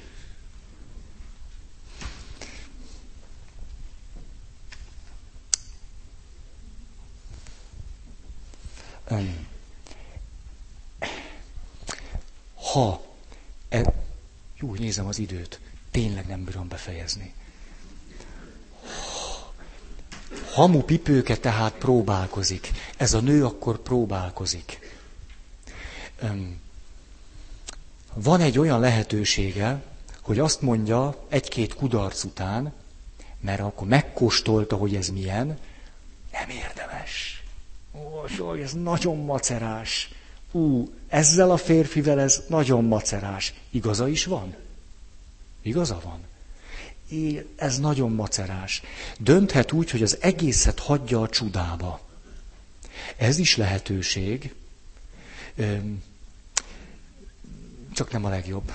[12.73, 13.03] Ha,
[13.69, 13.95] e,
[14.57, 15.61] jó, nézem az időt,
[15.91, 17.33] tényleg nem bírom befejezni.
[20.53, 22.71] Hamu pipőke tehát próbálkozik.
[22.97, 24.79] Ez a nő akkor próbálkozik.
[28.15, 29.83] Van egy olyan lehetősége,
[30.21, 32.73] hogy azt mondja egy-két kudarc után,
[33.41, 35.59] mert akkor megkóstolta, hogy ez milyen,
[36.33, 37.43] nem érdemes.
[38.41, 40.11] Ó, ez nagyon macerás
[40.57, 43.55] ú, ezzel a férfivel ez nagyon macerás.
[43.71, 44.55] Igaza is van?
[45.63, 46.21] Igaza van?
[47.09, 48.83] É, ez nagyon macerás.
[49.19, 52.01] Dönthet úgy, hogy az egészet hagyja a csudába.
[53.17, 54.55] Ez is lehetőség,
[57.95, 58.73] csak nem a legjobb.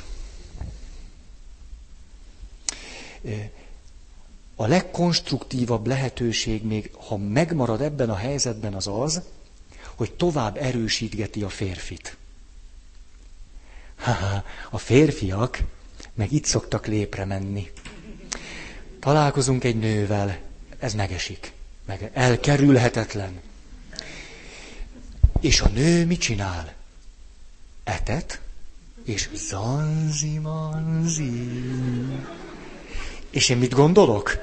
[4.56, 9.22] A legkonstruktívabb lehetőség még, ha megmarad ebben a helyzetben, az az,
[9.96, 12.18] hogy tovább erősítgeti a férfit.
[14.70, 15.60] A férfiak
[16.14, 17.72] meg itt szoktak lépre menni.
[19.00, 20.38] Találkozunk egy nővel,
[20.80, 21.52] ez megesik,
[21.86, 23.40] meg elkerülhetetlen.
[25.40, 26.74] És a nő mit csinál?
[27.84, 28.42] Etet,
[29.04, 31.50] és zanzi manzi.
[33.30, 34.38] És én mit gondolok?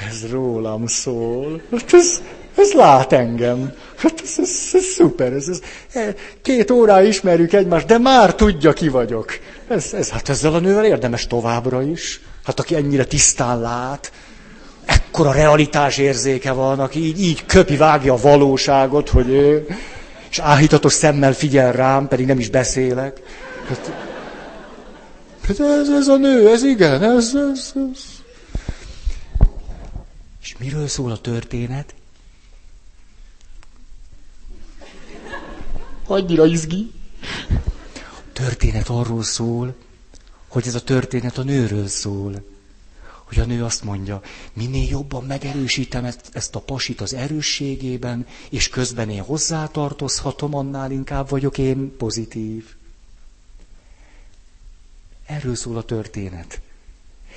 [0.00, 1.62] Ez rólam szól.
[1.70, 2.22] Hát ez,
[2.56, 3.72] ez lát engem.
[3.96, 5.32] Hát ez, ez, ez szuper.
[5.32, 5.60] Ez, ez,
[5.92, 9.38] e, két órá ismerjük egymást, de már tudja, ki vagyok.
[9.68, 12.20] Ez, ez, hát ezzel a nővel érdemes továbbra is.
[12.44, 14.12] Hát aki ennyire tisztán lát,
[14.84, 19.66] ekkora realitás érzéke van, aki így, így köpi, vágja a valóságot, hogy ő,
[20.30, 23.20] és áhítatos szemmel figyel rám, pedig nem is beszélek.
[23.68, 23.92] Hát,
[25.46, 28.00] hát ez, ez a nő, ez igen, ez, ez, ez.
[30.42, 31.94] És miről szól a történet?
[36.06, 36.90] Annyira izgi.
[37.92, 39.74] A történet arról szól,
[40.48, 42.52] hogy ez a történet a nőről szól.
[43.24, 44.20] hogy a nő azt mondja,
[44.52, 51.28] minél jobban megerősítem ezt, ezt a pasit az erősségében, és közben én hozzátartozhatom, annál inkább
[51.28, 52.64] vagyok én pozitív.
[55.26, 56.60] Erről szól a történet.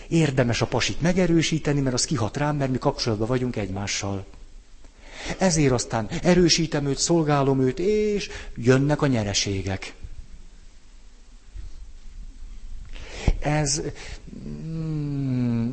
[0.07, 4.25] Érdemes a pasit megerősíteni, mert az kihat rám, mert mi kapcsolatban vagyunk egymással.
[5.37, 9.93] Ezért aztán erősítem őt, szolgálom őt, és jönnek a nyereségek.
[13.39, 13.81] Ez
[14.47, 15.69] mm,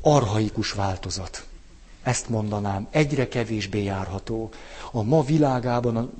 [0.00, 1.44] arhaikus változat.
[2.02, 4.50] Ezt mondanám, egyre kevésbé járható.
[4.92, 6.10] A ma világában, a,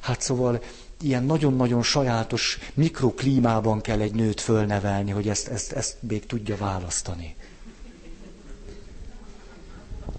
[0.00, 0.62] hát szóval
[1.02, 7.36] ilyen nagyon-nagyon sajátos mikroklímában kell egy nőt fölnevelni, hogy ezt, ezt, ezt még tudja választani.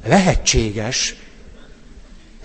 [0.04, 1.16] Lehetséges,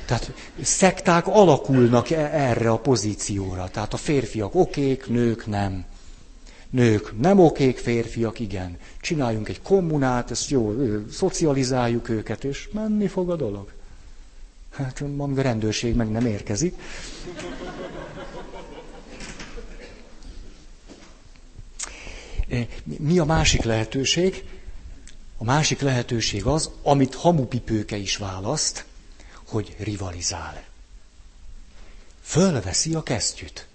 [0.05, 0.33] tehát
[0.63, 3.69] szekták alakulnak erre a pozícióra.
[3.71, 5.85] Tehát a férfiak okék, nők nem.
[6.71, 8.77] Nők nem okék, férfiak igen.
[9.01, 10.75] Csináljunk egy kommunát, ezt jó,
[11.13, 13.73] szocializáljuk őket, és menni fog a dolog.
[14.75, 16.75] Hát, amíg a rendőrség meg nem érkezik.
[22.99, 24.45] Mi a másik lehetőség?
[25.41, 28.85] A másik lehetőség az, amit hamupipőke is választ,
[29.47, 30.63] hogy rivalizál.
[32.23, 33.67] Fölveszi a kesztyűt.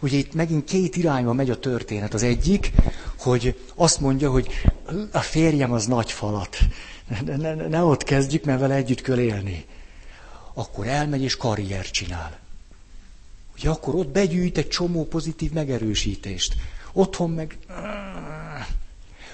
[0.00, 2.14] Ugye itt megint két irányba megy a történet.
[2.14, 2.72] Az egyik,
[3.18, 4.48] hogy azt mondja, hogy
[5.12, 6.58] a férjem az nagy falat.
[7.24, 9.66] Ne, ne, ne ott kezdjük, mert vele együtt kell élni.
[10.54, 12.38] Akkor elmegy és karrier csinál.
[13.56, 16.54] Ugye akkor ott begyűjt egy csomó pozitív megerősítést.
[16.92, 17.58] Otthon meg...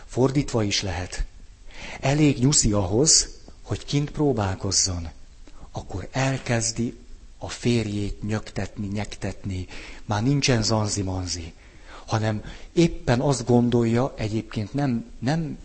[0.06, 1.24] Fordítva is lehet.
[2.00, 3.28] Elég nyuszi ahhoz,
[3.62, 5.08] hogy kint próbálkozzon.
[5.72, 6.94] Akkor elkezdi
[7.38, 9.66] a férjét nyögtetni, nyektetni.
[10.04, 11.52] Már nincsen zanzi-manzi.
[12.06, 12.42] Hanem
[12.72, 15.58] éppen azt gondolja, egyébként nem, nem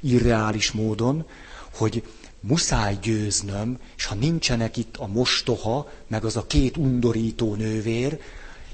[0.00, 1.26] irreális módon,
[1.74, 2.02] hogy
[2.40, 8.20] muszáj győznöm, és ha nincsenek itt a mostoha, meg az a két undorító nővér,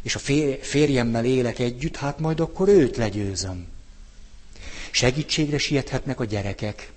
[0.02, 0.18] és a
[0.60, 3.66] férjemmel élek együtt, hát majd akkor őt legyőzöm.
[4.90, 6.92] Segítségre siethetnek a gyerekek.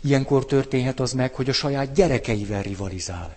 [0.00, 3.36] Ilyenkor történhet az meg, hogy a saját gyerekeivel rivalizál.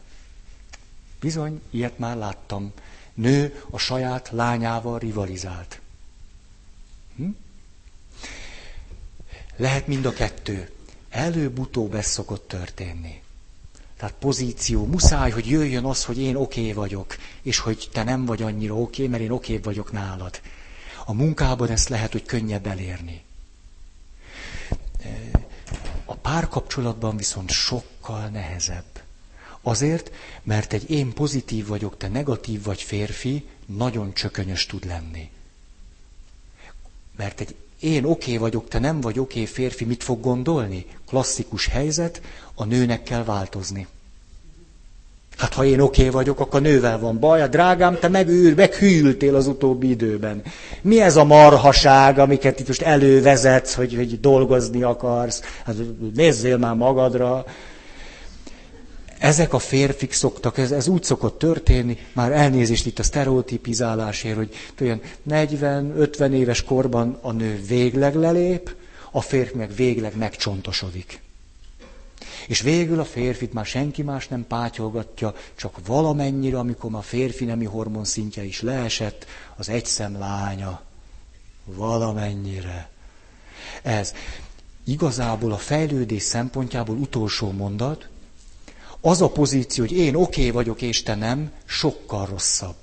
[1.19, 2.71] Bizony, ilyet már láttam.
[3.13, 5.79] Nő a saját lányával rivalizált.
[7.15, 7.29] Hm?
[9.55, 10.69] Lehet mind a kettő.
[11.09, 13.21] Előbb-utóbb ez szokott történni.
[13.97, 18.25] Tehát pozíció, muszáj, hogy jöjjön az, hogy én oké okay vagyok, és hogy te nem
[18.25, 20.41] vagy annyira oké, okay, mert én oké okay vagyok nálad.
[21.05, 23.21] A munkában ezt lehet, hogy könnyebb elérni.
[26.09, 29.01] A párkapcsolatban viszont sokkal nehezebb.
[29.61, 30.11] Azért,
[30.43, 35.29] mert egy én pozitív vagyok, te negatív vagy férfi, nagyon csökönyös tud lenni.
[37.15, 40.85] Mert egy én oké okay vagyok, te nem vagy oké okay, férfi, mit fog gondolni?
[41.05, 42.21] Klasszikus helyzet,
[42.53, 43.88] a nőnek kell változni.
[45.38, 49.35] Hát ha én oké okay vagyok, akkor nővel van baj, a drágám, te megűr, meghűltél
[49.35, 50.41] az utóbbi időben.
[50.81, 55.41] Mi ez a marhaság, amiket itt most elővezetsz, hogy, hogy dolgozni akarsz?
[55.65, 55.76] Hát
[56.15, 57.45] nézzél már magadra.
[59.19, 64.49] Ezek a férfik szoktak, ez, ez úgy szokott történni, már elnézést itt a sztereotipizálásért, hogy
[64.81, 68.76] olyan 40-50 éves korban a nő végleg lelép,
[69.11, 71.19] a férfi meg végleg megcsontosodik.
[72.47, 77.65] És végül a férfit már senki más nem pátyolgatja, csak valamennyire, amikor a férfi nemi
[77.65, 80.81] hormon szintje is leesett, az egyszem lánya.
[81.65, 82.89] Valamennyire.
[83.81, 84.14] Ez.
[84.84, 88.07] Igazából a fejlődés szempontjából utolsó mondat,
[89.01, 92.76] az a pozíció, hogy én oké okay vagyok, és te nem, sokkal rosszabb.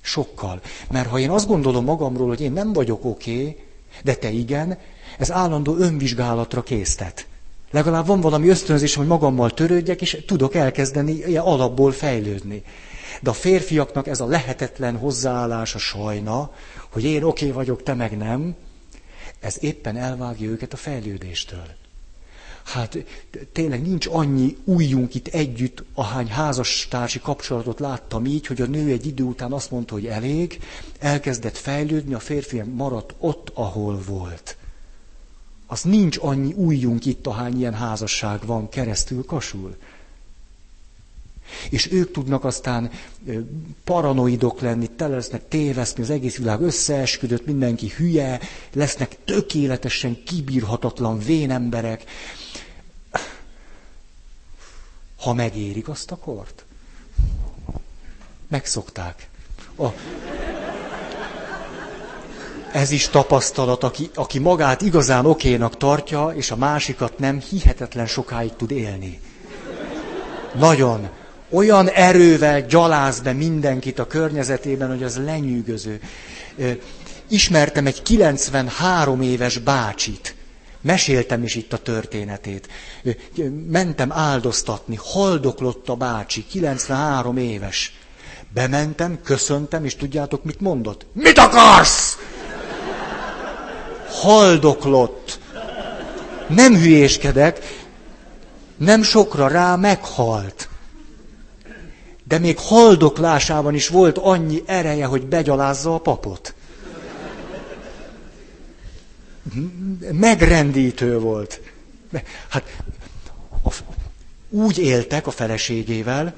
[0.00, 0.60] Sokkal.
[0.90, 3.64] Mert ha én azt gondolom magamról, hogy én nem vagyok oké, okay,
[4.02, 4.78] de te igen,
[5.18, 7.26] ez állandó önvizsgálatra késztet.
[7.74, 12.62] Legalább van valami ösztönzés, hogy magammal törődjek, és tudok elkezdeni ilyen alapból fejlődni.
[13.20, 16.50] De a férfiaknak ez a lehetetlen hozzáállás a sajna,
[16.92, 18.54] hogy én oké okay vagyok, te meg nem,
[19.40, 21.66] ez éppen elvágja őket a fejlődéstől.
[22.64, 22.98] Hát
[23.52, 29.06] tényleg nincs annyi újjunk itt együtt, ahány házastársi kapcsolatot láttam így, hogy a nő egy
[29.06, 30.60] idő után azt mondta, hogy elég,
[30.98, 34.56] elkezdett fejlődni, a férfi maradt ott, ahol volt.
[35.74, 39.76] Az nincs annyi újjunk itt, ahány ilyen házasság van keresztül kasul.
[41.70, 42.90] És ők tudnak aztán
[43.84, 48.40] paranoidok lenni, tele lesznek téveszni, az egész világ összeesküdött, mindenki hülye,
[48.72, 52.04] lesznek tökéletesen kibírhatatlan vénemberek,
[55.16, 56.64] ha megérik azt a kort.
[58.48, 59.28] Megszokták.
[59.76, 59.86] A...
[62.74, 68.56] ez is tapasztalat, aki, aki magát igazán okénak tartja, és a másikat nem, hihetetlen sokáig
[68.56, 69.20] tud élni.
[70.54, 71.08] Nagyon.
[71.50, 76.00] Olyan erővel gyaláz be mindenkit a környezetében, hogy az lenyűgöző.
[77.28, 80.34] Ismertem egy 93 éves bácsit.
[80.80, 82.68] Meséltem is itt a történetét.
[83.68, 87.98] Mentem áldoztatni, haldoklott a bácsi, 93 éves.
[88.54, 91.06] Bementem, köszöntem, és tudjátok, mit mondott?
[91.12, 92.18] Mit akarsz?
[94.24, 95.38] Haldoklott.
[96.48, 97.84] Nem hülyéskedek,
[98.76, 100.68] nem sokra rá meghalt.
[102.24, 106.54] De még haldoklásában is volt annyi ereje, hogy begyalázza a papot.
[110.12, 111.60] Megrendítő volt.
[112.48, 112.76] Hát
[113.64, 113.74] a,
[114.50, 116.34] úgy éltek a feleségével,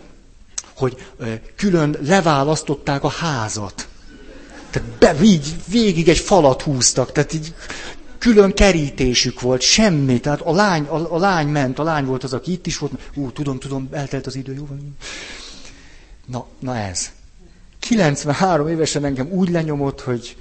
[0.76, 1.06] hogy
[1.56, 3.88] külön leválasztották a házat.
[4.98, 7.54] Tehát be, így, végig egy falat húztak, tehát így
[8.18, 10.20] külön kerítésük volt, semmi.
[10.20, 12.92] Tehát a lány, a, a lány ment, a lány volt az, aki itt is volt.
[13.14, 14.96] Ú, tudom, tudom, eltelt az idő, jó van.
[16.26, 17.10] Na, na ez.
[17.78, 20.36] 93 évesen engem úgy lenyomott, hogy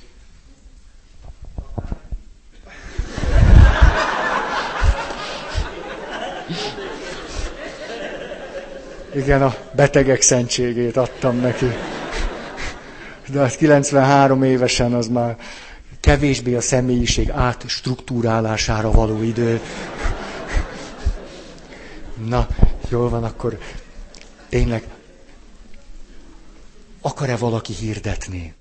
[9.16, 11.66] Igen, a betegek szentségét adtam neki.
[13.28, 15.38] De az 93 évesen az már
[16.00, 19.62] kevésbé a személyiség átstruktúrálására való idő.
[22.28, 22.48] Na,
[22.90, 23.58] jól van, akkor
[24.50, 24.84] tényleg
[27.02, 28.54] akar-e valaki hirdetni?